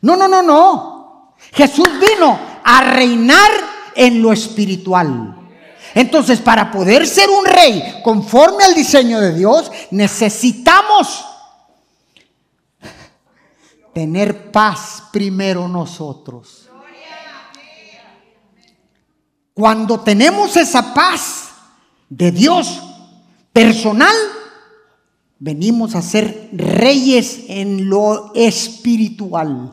No, 0.00 0.16
no, 0.16 0.26
no, 0.28 0.42
no. 0.42 1.34
Jesús 1.52 1.88
vino 2.00 2.38
a 2.64 2.80
reinar 2.82 3.50
en 3.94 4.20
lo 4.20 4.32
espiritual. 4.32 5.36
Entonces, 5.94 6.40
para 6.40 6.70
poder 6.70 7.06
ser 7.06 7.28
un 7.30 7.44
rey 7.44 8.00
conforme 8.02 8.64
al 8.64 8.74
diseño 8.74 9.20
de 9.20 9.34
Dios, 9.34 9.70
necesitamos 9.90 11.24
tener 13.94 14.52
paz 14.52 15.04
primero 15.12 15.66
nosotros. 15.66 16.67
Cuando 19.58 19.98
tenemos 19.98 20.56
esa 20.56 20.94
paz 20.94 21.48
de 22.08 22.30
Dios 22.30 22.80
personal, 23.52 24.14
venimos 25.40 25.96
a 25.96 26.00
ser 26.00 26.50
reyes 26.52 27.40
en 27.48 27.88
lo 27.88 28.32
espiritual. 28.36 29.72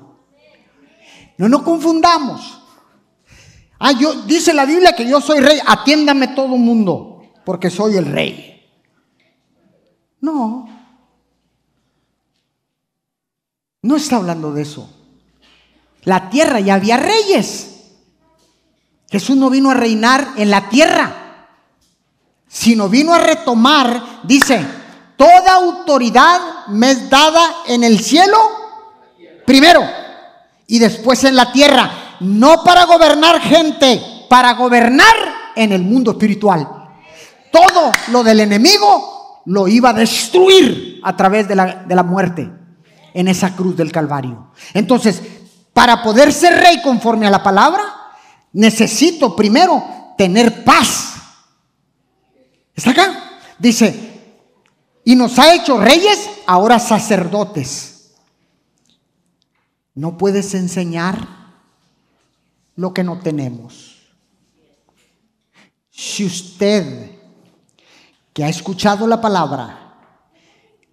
No 1.37 1.49
nos 1.49 1.61
confundamos. 1.61 2.63
Ah, 3.77 3.91
yo, 3.91 4.23
dice 4.23 4.55
la 4.55 4.65
Biblia 4.65 4.95
que 4.95 5.07
yo 5.07 5.21
soy 5.21 5.39
rey, 5.39 5.59
atiéndame 5.63 6.29
todo 6.29 6.55
el 6.55 6.61
mundo, 6.61 7.21
porque 7.45 7.69
soy 7.69 7.95
el 7.97 8.07
rey. 8.07 8.67
No, 10.19 10.67
no 13.83 13.95
está 13.95 14.15
hablando 14.15 14.51
de 14.51 14.63
eso. 14.63 14.89
La 16.05 16.31
tierra 16.31 16.59
ya 16.59 16.73
había 16.73 16.97
reyes. 16.97 17.74
Jesús 19.15 19.37
no 19.37 19.49
vino 19.49 19.71
a 19.71 19.73
reinar 19.73 20.33
en 20.35 20.51
la 20.51 20.67
tierra, 20.67 21.47
sino 22.49 22.89
vino 22.89 23.13
a 23.13 23.19
retomar, 23.19 24.19
dice, 24.23 24.61
toda 25.15 25.53
autoridad 25.53 26.67
me 26.67 26.91
es 26.91 27.09
dada 27.09 27.41
en 27.65 27.85
el 27.85 28.01
cielo 28.01 28.37
primero 29.45 29.81
y 30.67 30.79
después 30.79 31.23
en 31.23 31.37
la 31.37 31.53
tierra, 31.53 32.17
no 32.19 32.61
para 32.65 32.83
gobernar 32.83 33.39
gente, 33.39 34.01
para 34.29 34.51
gobernar 34.55 35.15
en 35.55 35.71
el 35.71 35.83
mundo 35.83 36.11
espiritual. 36.11 36.67
Todo 37.53 37.93
lo 38.11 38.21
del 38.21 38.41
enemigo 38.41 39.43
lo 39.45 39.69
iba 39.69 39.91
a 39.91 39.93
destruir 39.93 40.99
a 41.03 41.15
través 41.15 41.47
de 41.47 41.55
la, 41.55 41.85
de 41.87 41.95
la 41.95 42.03
muerte 42.03 42.51
en 43.13 43.29
esa 43.29 43.55
cruz 43.55 43.77
del 43.77 43.93
Calvario. 43.93 44.51
Entonces, 44.73 45.21
para 45.71 46.03
poder 46.03 46.33
ser 46.33 46.59
rey 46.59 46.81
conforme 46.81 47.25
a 47.25 47.29
la 47.29 47.41
palabra, 47.41 47.94
necesito 48.55 49.35
primero 49.35 49.83
tener 50.17 50.63
paz. 50.63 51.13
¿Está 52.73 52.91
acá? 52.91 53.39
Dice, 53.59 54.21
y 55.03 55.15
nos 55.15 55.37
ha 55.37 55.53
hecho 55.53 55.77
reyes, 55.77 56.29
ahora 56.47 56.79
sacerdotes. 56.79 58.13
No 59.93 60.17
puedes 60.17 60.53
enseñar 60.53 61.27
lo 62.75 62.93
que 62.93 63.03
no 63.03 63.19
tenemos. 63.19 63.97
Si 65.91 66.25
usted 66.25 67.11
que 68.33 68.43
ha 68.43 68.49
escuchado 68.49 69.05
la 69.05 69.21
palabra, 69.21 69.97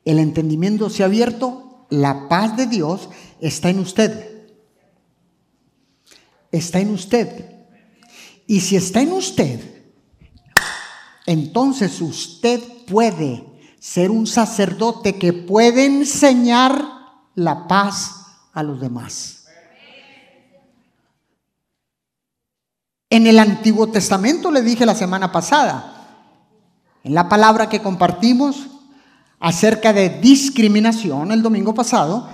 el 0.04 0.18
entendimiento 0.18 0.90
se 0.90 1.02
ha 1.02 1.06
abierto, 1.06 1.86
la 1.90 2.28
paz 2.28 2.56
de 2.56 2.66
Dios 2.66 3.08
está 3.40 3.70
en 3.70 3.78
usted. 3.78 4.30
está 6.50 6.80
en 6.80 6.90
usted. 6.90 7.51
Y 8.46 8.60
si 8.60 8.76
está 8.76 9.00
en 9.00 9.12
usted, 9.12 9.60
entonces 11.26 12.00
usted 12.00 12.60
puede 12.86 13.44
ser 13.78 14.10
un 14.10 14.26
sacerdote 14.26 15.16
que 15.16 15.32
puede 15.32 15.86
enseñar 15.86 16.84
la 17.34 17.66
paz 17.66 18.26
a 18.52 18.62
los 18.62 18.80
demás. 18.80 19.44
En 23.10 23.26
el 23.26 23.38
Antiguo 23.38 23.88
Testamento 23.88 24.50
le 24.50 24.62
dije 24.62 24.86
la 24.86 24.94
semana 24.94 25.30
pasada, 25.30 25.92
en 27.04 27.14
la 27.14 27.28
palabra 27.28 27.68
que 27.68 27.82
compartimos 27.82 28.68
acerca 29.38 29.92
de 29.92 30.08
discriminación 30.08 31.32
el 31.32 31.42
domingo 31.42 31.74
pasado, 31.74 32.28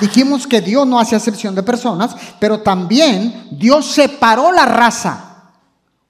dijimos 0.00 0.46
que 0.46 0.60
Dios 0.60 0.86
no 0.86 0.98
hace 0.98 1.14
acepción 1.14 1.54
de 1.54 1.62
personas, 1.62 2.16
pero 2.40 2.60
también 2.62 3.48
Dios 3.52 3.86
separó 3.86 4.50
la 4.50 4.64
raza 4.64 5.23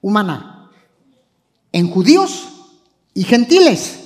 humana 0.05 0.69
en 1.71 1.89
judíos 1.89 2.47
y 3.15 3.23
gentiles. 3.23 4.01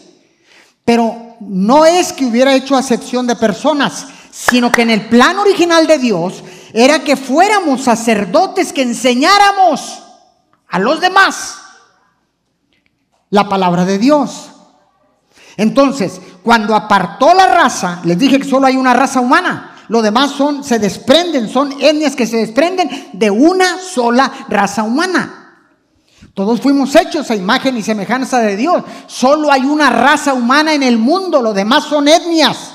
Pero 0.86 1.36
no 1.42 1.86
es 1.86 2.14
que 2.14 2.26
hubiera 2.26 2.56
hecho 2.56 2.78
acepción 2.78 3.28
de 3.28 3.36
personas, 3.36 4.08
sino 4.32 4.72
que 4.72 4.84
en 4.84 4.92
el 4.92 5.10
plan 5.10 5.38
original 5.38 5.88
de 5.88 5.98
Dios 5.98 6.42
era 6.72 7.04
que 7.04 7.18
fuéramos 7.18 7.82
sacerdotes 7.82 8.72
que 8.72 8.84
enseñáramos 8.84 10.02
a 10.70 10.80
los 10.80 11.02
demás 11.02 11.58
la 13.30 13.50
palabra 13.50 13.84
de 13.84 13.98
Dios. 13.98 14.52
Entonces, 15.58 16.22
cuando 16.42 16.76
apartó 16.76 17.34
la 17.34 17.48
raza, 17.48 18.00
les 18.06 18.18
dije 18.18 18.40
que 18.40 18.48
solo 18.48 18.68
hay 18.68 18.78
una 18.78 18.94
raza 18.94 19.20
humana. 19.20 19.76
Lo 19.90 20.02
demás 20.02 20.32
son, 20.32 20.64
se 20.64 20.80
desprenden, 20.80 21.50
son 21.50 21.74
etnias 21.82 22.16
que 22.16 22.26
se 22.26 22.38
desprenden 22.38 23.10
de 23.12 23.30
una 23.30 23.78
sola 23.80 24.32
raza 24.48 24.84
humana. 24.84 25.39
Todos 26.34 26.62
fuimos 26.62 26.96
hechos 26.96 27.30
a 27.32 27.36
imagen 27.36 27.78
y 27.78 27.82
semejanza 27.82 28.40
de 28.40 28.56
Dios. 28.56 28.84
Solo 29.08 29.52
hay 29.52 29.62
una 29.62 29.90
raza 29.90 30.34
humana 30.34 30.74
en 30.74 30.84
el 30.84 30.98
mundo, 30.98 31.42
lo 31.42 31.54
demás 31.54 31.86
son 31.86 32.08
etnias 32.08 32.74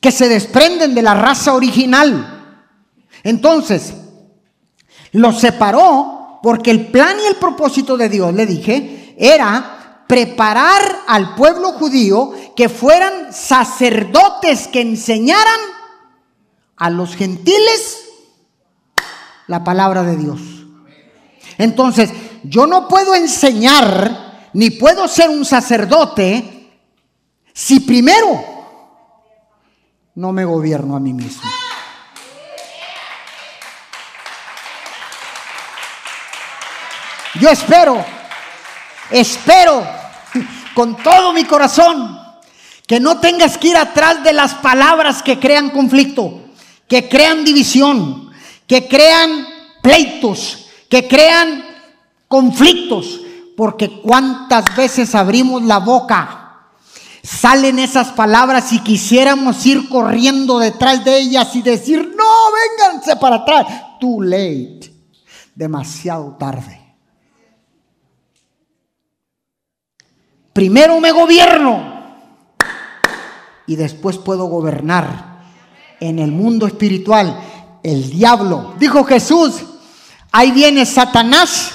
que 0.00 0.10
se 0.10 0.28
desprenden 0.28 0.94
de 0.94 1.02
la 1.02 1.14
raza 1.14 1.54
original. 1.54 2.60
Entonces, 3.22 3.94
los 5.12 5.40
separó 5.40 6.40
porque 6.42 6.70
el 6.70 6.88
plan 6.88 7.16
y 7.22 7.26
el 7.26 7.36
propósito 7.36 7.96
de 7.96 8.08
Dios, 8.08 8.34
le 8.34 8.44
dije, 8.44 9.14
era 9.18 10.04
preparar 10.06 10.82
al 11.06 11.34
pueblo 11.34 11.72
judío 11.72 12.32
que 12.54 12.68
fueran 12.68 13.32
sacerdotes 13.32 14.68
que 14.68 14.82
enseñaran 14.82 15.60
a 16.76 16.90
los 16.90 17.16
gentiles 17.16 18.04
la 19.46 19.64
palabra 19.64 20.02
de 20.02 20.16
Dios. 20.16 20.53
Entonces, 21.58 22.10
yo 22.42 22.66
no 22.66 22.88
puedo 22.88 23.14
enseñar 23.14 24.48
ni 24.52 24.70
puedo 24.70 25.08
ser 25.08 25.30
un 25.30 25.44
sacerdote 25.44 26.70
si 27.52 27.80
primero 27.80 28.54
no 30.14 30.32
me 30.32 30.44
gobierno 30.44 30.96
a 30.96 31.00
mí 31.00 31.12
mismo. 31.12 31.42
Yo 37.40 37.50
espero, 37.50 38.04
espero 39.10 39.84
con 40.72 40.96
todo 40.96 41.32
mi 41.32 41.44
corazón 41.44 42.20
que 42.86 43.00
no 43.00 43.18
tengas 43.18 43.58
que 43.58 43.68
ir 43.68 43.76
atrás 43.76 44.22
de 44.22 44.32
las 44.32 44.54
palabras 44.54 45.22
que 45.22 45.40
crean 45.40 45.70
conflicto, 45.70 46.44
que 46.86 47.08
crean 47.08 47.44
división, 47.44 48.30
que 48.68 48.86
crean 48.86 49.46
pleitos, 49.82 50.63
que 50.94 51.08
crean 51.08 51.64
conflictos, 52.28 53.20
porque 53.56 54.00
cuántas 54.00 54.76
veces 54.76 55.12
abrimos 55.16 55.60
la 55.64 55.78
boca 55.78 56.68
salen 57.20 57.80
esas 57.80 58.12
palabras 58.12 58.72
y 58.72 58.78
quisiéramos 58.78 59.66
ir 59.66 59.88
corriendo 59.88 60.60
detrás 60.60 61.04
de 61.04 61.18
ellas 61.18 61.56
y 61.56 61.62
decir, 61.62 62.14
no, 62.16 62.24
vénganse 62.78 63.16
para 63.16 63.36
atrás. 63.36 63.66
Too 63.98 64.22
late. 64.22 64.94
Demasiado 65.52 66.36
tarde. 66.38 66.80
Primero 70.52 71.00
me 71.00 71.10
gobierno 71.10 72.04
y 73.66 73.74
después 73.74 74.16
puedo 74.18 74.44
gobernar. 74.44 75.42
En 75.98 76.20
el 76.20 76.30
mundo 76.30 76.68
espiritual, 76.68 77.36
el 77.82 78.10
diablo, 78.10 78.74
dijo 78.78 79.02
Jesús, 79.02 79.73
ahí 80.34 80.50
viene 80.50 80.84
Satanás, 80.84 81.72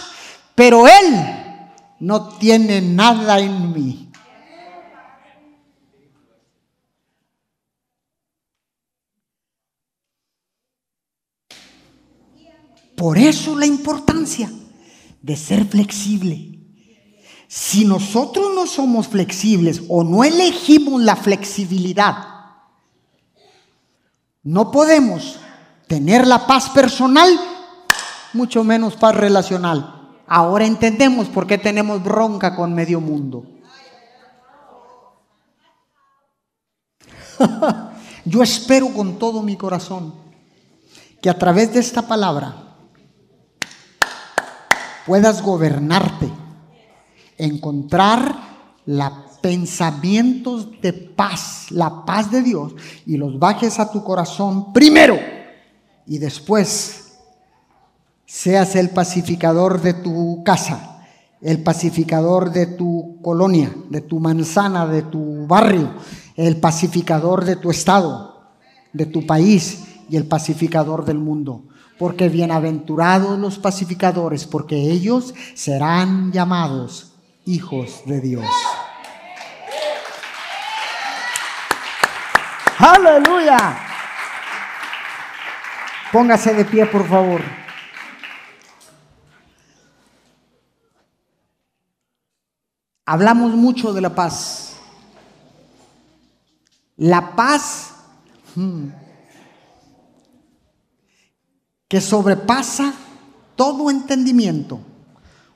pero 0.53 0.85
él 0.85 1.15
no 2.01 2.37
tiene 2.37 2.81
nada 2.81 3.39
en 3.39 3.71
mí. 3.71 4.11
Por 12.97 13.17
eso 13.17 13.55
la 13.55 13.65
importancia 13.65 14.51
de 15.21 15.37
ser 15.37 15.63
flexible. 15.65 16.59
Si 17.47 17.85
nosotros 17.85 18.53
no 18.53 18.67
somos 18.67 19.07
flexibles 19.07 19.83
o 19.87 20.03
no 20.03 20.25
elegimos 20.25 21.01
la 21.01 21.15
flexibilidad, 21.15 22.17
no 24.43 24.69
podemos 24.69 25.39
tener 25.87 26.27
la 26.27 26.45
paz 26.45 26.69
personal, 26.71 27.39
mucho 28.33 28.63
menos 28.63 28.95
paz 28.95 29.15
relacional. 29.15 29.95
Ahora 30.27 30.65
entendemos 30.65 31.27
por 31.27 31.47
qué 31.47 31.57
tenemos 31.57 32.03
bronca 32.03 32.55
con 32.55 32.73
medio 32.73 33.01
mundo. 33.01 33.45
Yo 38.25 38.43
espero 38.43 38.93
con 38.93 39.17
todo 39.17 39.41
mi 39.41 39.55
corazón 39.55 40.13
que 41.21 41.29
a 41.29 41.37
través 41.37 41.73
de 41.73 41.79
esta 41.79 42.07
palabra 42.07 42.55
puedas 45.05 45.41
gobernarte, 45.41 46.29
encontrar 47.37 48.35
los 48.85 49.11
pensamientos 49.41 50.69
de 50.81 50.93
paz, 50.93 51.71
la 51.71 52.05
paz 52.05 52.29
de 52.29 52.41
Dios, 52.41 52.73
y 53.05 53.17
los 53.17 53.39
bajes 53.39 53.79
a 53.79 53.91
tu 53.91 54.03
corazón 54.03 54.73
primero 54.73 55.17
y 56.05 56.17
después 56.17 56.98
seas 58.29 58.75
el 58.75 58.91
pacificador 58.91 59.81
de 59.81 59.95
tu 59.95 60.43
casa, 60.43 61.01
el 61.41 61.63
pacificador 61.63 62.51
de 62.51 62.67
tu 62.67 63.19
colonia, 63.23 63.73
de 63.89 64.01
tu 64.01 64.19
manzana, 64.19 64.85
de 64.85 65.01
tu 65.01 65.47
barrio, 65.47 65.95
el 66.35 66.57
pacificador 66.57 67.43
de 67.43 67.55
tu 67.55 67.71
estado, 67.71 68.51
de 68.93 69.07
tu 69.07 69.25
país 69.25 69.83
y 70.09 70.15
el 70.15 70.27
pacificador 70.27 71.05
del 71.05 71.17
mundo 71.17 71.63
porque 71.97 72.29
bienaventurados 72.29 73.37
los 73.37 73.59
pacificadores, 73.59 74.45
porque 74.45 74.75
ellos 74.75 75.35
serán 75.53 76.31
llamados 76.31 77.13
hijos 77.45 78.03
de 78.05 78.21
Dios. 78.21 78.45
Aleluya. 82.77 83.77
Póngase 86.13 86.53
de 86.53 86.63
pie, 86.63 86.85
por 86.85 87.05
favor. 87.05 87.41
Hablamos 93.11 93.53
mucho 93.53 93.91
de 93.91 94.01
la 94.01 94.13
paz. 94.13 94.73
La 96.95 97.35
paz 97.35 97.93
hmm, 98.53 98.89
que 101.87 102.01
sobrepasa 102.01 102.93
todo 103.55 103.89
entendimiento, 103.89 104.79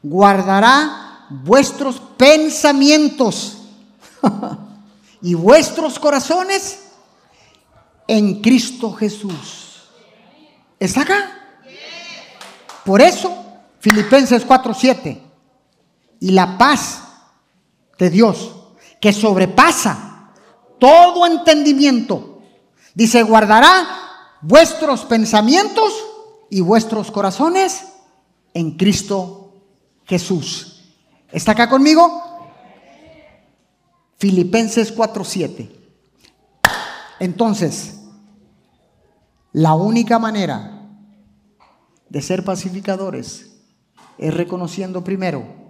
guardará 0.01 1.27
vuestros 1.29 1.99
pensamientos 2.17 3.67
y 5.21 5.35
vuestros 5.35 5.99
corazones 5.99 6.85
en 8.07 8.41
Cristo 8.41 8.93
Jesús. 8.93 9.91
¿Está 10.79 11.01
acá? 11.01 11.59
Por 12.83 12.99
eso, 12.99 13.31
Filipenses 13.79 14.43
4:7, 14.43 15.21
y 16.19 16.31
la 16.31 16.57
paz 16.57 17.02
de 17.97 18.09
Dios, 18.09 18.55
que 18.99 19.13
sobrepasa 19.13 20.31
todo 20.79 21.25
entendimiento, 21.25 22.41
dice, 22.93 23.23
guardará 23.23 23.87
vuestros 24.41 25.05
pensamientos 25.05 25.93
y 26.49 26.61
vuestros 26.61 27.11
corazones 27.11 27.85
en 28.53 28.71
Cristo 28.77 29.53
Jesús. 30.05 30.93
¿Está 31.31 31.53
acá 31.53 31.69
conmigo? 31.69 32.21
Filipenses 34.17 34.95
4:7. 34.95 35.69
Entonces, 37.19 37.99
la 39.51 39.73
única 39.73 40.19
manera 40.19 40.89
de 42.09 42.21
ser 42.21 42.43
pacificadores 42.43 43.51
es 44.17 44.33
reconociendo 44.33 45.03
primero 45.03 45.62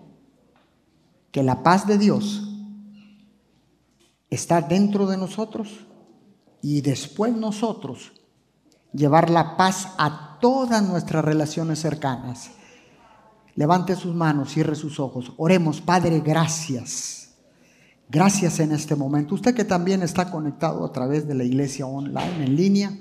que 1.33 1.41
la 1.41 1.63
paz 1.63 1.87
de 1.87 1.97
Dios 1.97 2.43
está 4.29 4.61
dentro 4.61 5.07
de 5.07 5.17
nosotros 5.17 5.87
y 6.61 6.81
después 6.81 7.35
nosotros 7.35 8.13
llevar 8.93 9.31
la 9.31 9.57
paz 9.57 9.89
a 9.97 10.37
todas 10.39 10.87
nuestras 10.87 11.25
relaciones 11.25 11.79
cercanas. 11.79 12.51
Levante 13.55 13.95
sus 13.95 14.13
manos, 14.13 14.53
cierre 14.53 14.75
sus 14.75 14.99
ojos. 14.99 15.33
Oremos, 15.37 15.81
Padre, 15.81 16.19
gracias. 16.19 17.31
Gracias 18.07 18.59
en 18.59 18.71
este 18.71 18.95
momento. 18.95 19.33
Usted 19.33 19.55
que 19.55 19.65
también 19.65 20.03
está 20.03 20.29
conectado 20.29 20.85
a 20.85 20.91
través 20.91 21.27
de 21.27 21.33
la 21.33 21.43
iglesia 21.43 21.87
online, 21.87 22.45
en 22.45 22.55
línea, 22.55 22.95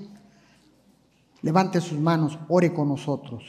levante 1.43 1.79
sus 1.81 1.99
manos, 1.99 2.39
ore 2.49 2.73
con 2.73 2.89
nosotros. 2.89 3.43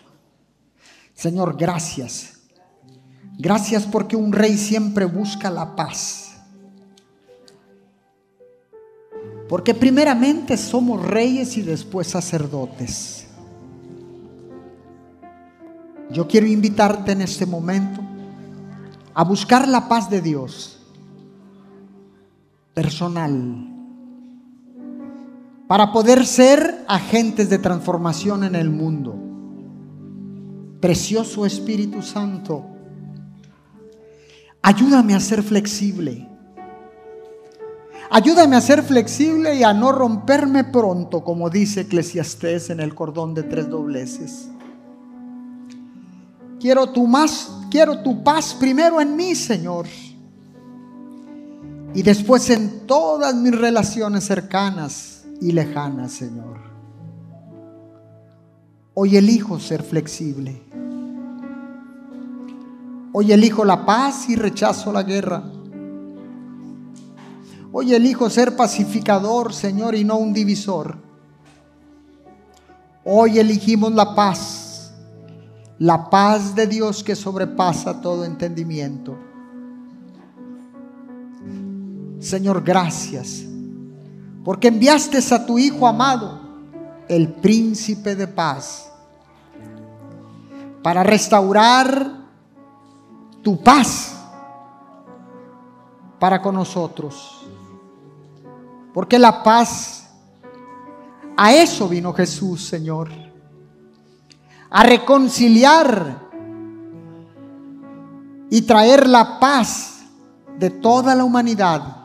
Señor, 1.14 1.56
gracias. 1.56 2.33
Gracias 3.38 3.84
porque 3.84 4.16
un 4.16 4.32
rey 4.32 4.56
siempre 4.56 5.04
busca 5.04 5.50
la 5.50 5.74
paz. 5.74 6.36
Porque 9.48 9.74
primeramente 9.74 10.56
somos 10.56 11.04
reyes 11.04 11.56
y 11.56 11.62
después 11.62 12.08
sacerdotes. 12.08 13.26
Yo 16.10 16.26
quiero 16.28 16.46
invitarte 16.46 17.12
en 17.12 17.22
este 17.22 17.44
momento 17.44 18.00
a 19.14 19.24
buscar 19.24 19.66
la 19.68 19.88
paz 19.88 20.10
de 20.10 20.20
Dios 20.20 20.78
personal 22.72 23.70
para 25.66 25.92
poder 25.92 26.26
ser 26.26 26.84
agentes 26.88 27.48
de 27.48 27.58
transformación 27.58 28.44
en 28.44 28.54
el 28.54 28.70
mundo. 28.70 29.16
Precioso 30.80 31.46
Espíritu 31.46 32.02
Santo, 32.02 32.73
ayúdame 34.64 35.14
a 35.14 35.20
ser 35.20 35.42
flexible. 35.42 36.26
Ayúdame 38.10 38.56
a 38.56 38.60
ser 38.62 38.82
flexible 38.82 39.54
y 39.54 39.62
a 39.62 39.74
no 39.74 39.92
romperme 39.92 40.64
pronto, 40.64 41.22
como 41.22 41.50
dice 41.50 41.82
Eclesiastés 41.82 42.70
en 42.70 42.80
el 42.80 42.94
cordón 42.94 43.34
de 43.34 43.42
tres 43.42 43.68
dobleces. 43.68 44.48
Quiero 46.58 46.88
tu 46.90 47.06
más, 47.06 47.50
quiero 47.70 48.02
tu 48.02 48.24
paz 48.24 48.56
primero 48.58 49.02
en 49.02 49.14
mí, 49.14 49.34
Señor. 49.34 49.86
Y 51.94 52.02
después 52.02 52.48
en 52.48 52.86
todas 52.86 53.34
mis 53.34 53.54
relaciones 53.54 54.24
cercanas 54.24 55.24
y 55.42 55.52
lejanas, 55.52 56.12
Señor. 56.12 56.58
Hoy 58.94 59.16
elijo 59.16 59.60
ser 59.60 59.82
flexible. 59.82 60.62
Hoy 63.16 63.30
elijo 63.30 63.64
la 63.64 63.86
paz 63.86 64.28
y 64.28 64.34
rechazo 64.34 64.92
la 64.92 65.04
guerra. 65.04 65.40
Hoy 67.70 67.94
elijo 67.94 68.28
ser 68.28 68.56
pacificador, 68.56 69.54
Señor, 69.54 69.94
y 69.94 70.02
no 70.02 70.16
un 70.16 70.32
divisor. 70.32 70.98
Hoy 73.04 73.38
elegimos 73.38 73.94
la 73.94 74.16
paz, 74.16 74.92
la 75.78 76.10
paz 76.10 76.56
de 76.56 76.66
Dios 76.66 77.04
que 77.04 77.14
sobrepasa 77.14 78.00
todo 78.00 78.24
entendimiento. 78.24 79.16
Señor, 82.18 82.64
gracias, 82.64 83.44
porque 84.44 84.66
enviaste 84.66 85.20
a 85.32 85.46
tu 85.46 85.56
Hijo 85.56 85.86
amado, 85.86 86.40
el 87.06 87.28
príncipe 87.28 88.16
de 88.16 88.26
paz, 88.26 88.90
para 90.82 91.04
restaurar 91.04 92.23
tu 93.44 93.62
paz 93.62 94.16
para 96.18 96.40
con 96.40 96.54
nosotros. 96.54 97.46
Porque 98.92 99.18
la 99.18 99.42
paz, 99.42 100.08
a 101.36 101.52
eso 101.52 101.88
vino 101.88 102.12
Jesús, 102.12 102.64
Señor. 102.66 103.10
A 104.70 104.82
reconciliar 104.82 106.22
y 108.50 108.62
traer 108.62 109.06
la 109.08 109.38
paz 109.38 110.04
de 110.58 110.70
toda 110.70 111.14
la 111.14 111.24
humanidad 111.24 111.96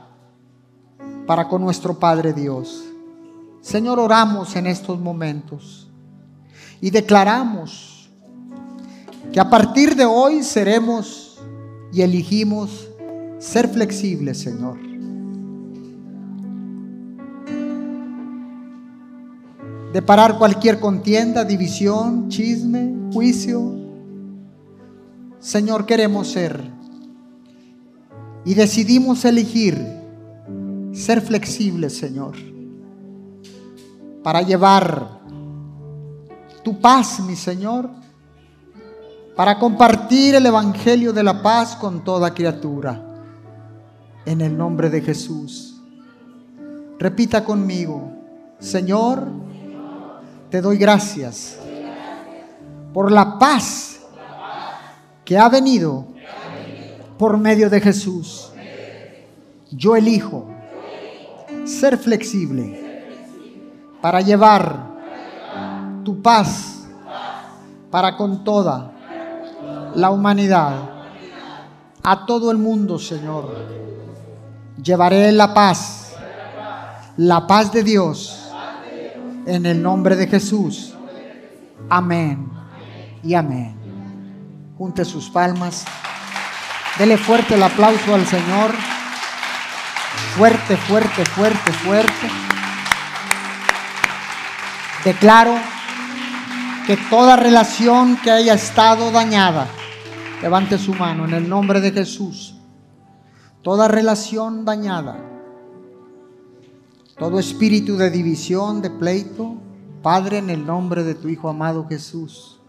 para 1.26 1.48
con 1.48 1.62
nuestro 1.62 1.98
Padre 1.98 2.34
Dios. 2.34 2.84
Señor, 3.62 4.00
oramos 4.00 4.56
en 4.56 4.68
estos 4.68 5.00
momentos 5.00 5.88
y 6.82 6.90
declaramos 6.90 8.10
que 9.32 9.40
a 9.40 9.50
partir 9.50 9.96
de 9.96 10.06
hoy 10.06 10.44
seremos 10.44 11.29
y 11.92 12.02
elegimos 12.02 12.88
ser 13.40 13.68
flexibles, 13.68 14.40
Señor 14.40 14.90
de 19.94 20.02
parar 20.02 20.38
cualquier 20.38 20.80
contienda, 20.80 21.44
división, 21.44 22.30
chisme, 22.30 23.12
juicio. 23.12 23.76
Señor, 25.40 25.86
queremos 25.86 26.28
ser. 26.28 26.62
Y 28.46 28.54
decidimos 28.54 29.26
elegir 29.26 29.78
ser 30.94 31.22
flexibles, 31.22 31.98
Señor, 31.98 32.36
para 34.24 34.42
llevar 34.42 35.20
tu 36.64 36.80
paz, 36.80 37.20
mi 37.22 37.36
Señor, 37.36 37.90
para 39.40 39.58
compartir 39.58 40.36
el 40.36 40.46
Evangelio 40.46 41.14
de 41.14 41.24
la 41.24 41.42
paz 41.42 41.74
con 41.78 42.04
toda 42.04 42.34
criatura. 42.34 43.02
En 44.26 44.42
el 44.42 44.58
nombre 44.58 44.90
de 44.90 45.00
Jesús. 45.00 45.82
Repita 47.00 47.46
conmigo, 47.46 48.12
Señor, 48.60 49.26
te 50.50 50.60
doy 50.60 50.78
gracias 50.78 51.58
por 52.94 53.14
la 53.14 53.40
paz 53.40 54.02
que 55.24 55.38
ha 55.38 55.48
venido 55.48 56.06
por 57.18 57.38
medio 57.38 57.70
de 57.70 57.80
Jesús. 57.80 58.52
Yo 59.72 59.96
elijo 59.96 60.50
ser 61.64 61.98
flexible 61.98 63.06
para 64.02 64.20
llevar 64.20 64.84
tu 66.04 66.22
paz 66.22 66.90
para 67.90 68.18
con 68.18 68.44
toda 68.44 68.99
la 69.96 70.10
humanidad, 70.10 70.74
a 72.04 72.26
todo 72.26 72.52
el 72.52 72.58
mundo, 72.58 72.98
Señor. 73.00 73.56
Llevaré 74.82 75.32
la 75.32 75.54
paz, 75.54 76.14
la 77.18 77.46
paz 77.46 77.72
de 77.72 77.84
Dios 77.84 78.50
en 79.46 79.66
el 79.66 79.82
nombre 79.82 80.16
de 80.16 80.28
Jesús. 80.28 80.94
Amén 81.90 82.50
y 83.24 83.34
amén. 83.34 83.76
Junte 84.78 85.04
sus 85.04 85.30
palmas. 85.30 85.86
Dele 86.98 87.18
fuerte 87.18 87.56
el 87.56 87.64
aplauso 87.64 88.14
al 88.14 88.26
Señor. 88.26 88.72
Fuerte, 90.38 90.78
fuerte, 90.78 91.26
fuerte, 91.26 91.72
fuerte. 91.74 92.30
Declaro 95.04 95.56
que 96.86 96.98
toda 96.98 97.36
relación 97.36 98.18
que 98.18 98.32
haya 98.32 98.54
estado 98.54 99.12
dañada, 99.12 99.68
levante 100.42 100.78
su 100.78 100.94
mano 100.94 101.26
en 101.26 101.34
el 101.34 101.50
nombre 101.50 101.82
de 101.82 101.92
Jesús. 101.92 102.56
Toda 103.62 103.88
relación 103.88 104.66
dañada 104.66 105.30
todo 107.20 107.38
espíritu 107.38 107.98
de 107.98 108.10
división, 108.10 108.82
de 108.82 108.90
pleito, 108.90 109.58
Padre, 110.02 110.38
en 110.38 110.50
el 110.50 110.66
nombre 110.66 111.04
de 111.04 111.16
tu 111.16 111.28
Hijo 111.28 111.50
amado 111.50 111.86
Jesús, 111.86 112.62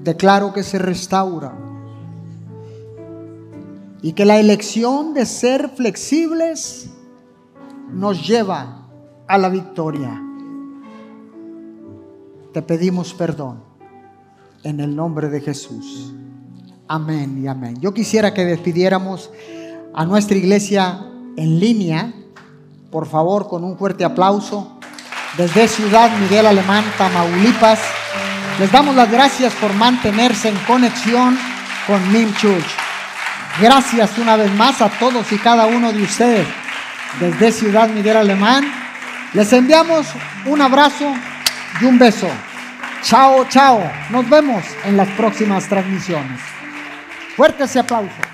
declaro 0.00 0.52
que 0.52 0.64
se 0.64 0.80
restaura 0.80 1.56
y 4.02 4.12
que 4.14 4.24
la 4.24 4.40
elección 4.40 5.14
de 5.14 5.24
ser 5.24 5.68
flexibles 5.68 6.90
nos 7.92 8.26
lleva 8.26 8.88
a 9.28 9.38
la 9.38 9.48
victoria. 9.48 10.20
Te 12.52 12.60
pedimos 12.60 13.14
perdón 13.14 13.62
en 14.64 14.80
el 14.80 14.96
nombre 14.96 15.28
de 15.28 15.40
Jesús. 15.40 16.12
Amén 16.92 17.42
y 17.42 17.48
amén. 17.48 17.80
Yo 17.80 17.94
quisiera 17.94 18.34
que 18.34 18.44
despidiéramos 18.44 19.30
a 19.94 20.04
nuestra 20.04 20.36
iglesia 20.36 21.00
en 21.36 21.58
línea 21.58 22.12
por 22.92 23.08
favor, 23.08 23.48
con 23.48 23.64
un 23.64 23.78
fuerte 23.78 24.04
aplauso. 24.04 24.78
Desde 25.38 25.66
Ciudad 25.66 26.10
Miguel 26.18 26.46
Alemán, 26.46 26.84
Tamaulipas, 26.98 27.80
les 28.60 28.70
damos 28.70 28.94
las 28.94 29.10
gracias 29.10 29.54
por 29.54 29.72
mantenerse 29.72 30.50
en 30.50 30.56
conexión 30.66 31.38
con 31.86 32.12
MIM 32.12 32.34
Church. 32.34 32.66
Gracias 33.60 34.18
una 34.18 34.36
vez 34.36 34.52
más 34.52 34.82
a 34.82 34.90
todos 34.90 35.32
y 35.32 35.38
cada 35.38 35.66
uno 35.66 35.90
de 35.90 36.02
ustedes 36.02 36.46
desde 37.18 37.50
Ciudad 37.50 37.88
Miguel 37.88 38.18
Alemán. 38.18 38.70
Les 39.32 39.50
enviamos 39.54 40.06
un 40.44 40.60
abrazo 40.60 41.14
y 41.80 41.86
un 41.86 41.98
beso. 41.98 42.28
Chao, 43.02 43.46
chao. 43.48 43.82
Nos 44.10 44.28
vemos 44.28 44.62
en 44.84 44.98
las 44.98 45.08
próximas 45.16 45.66
transmisiones. 45.66 46.61
Fuerte 47.36 47.64
ese 47.64 47.78
aplauso. 47.78 48.31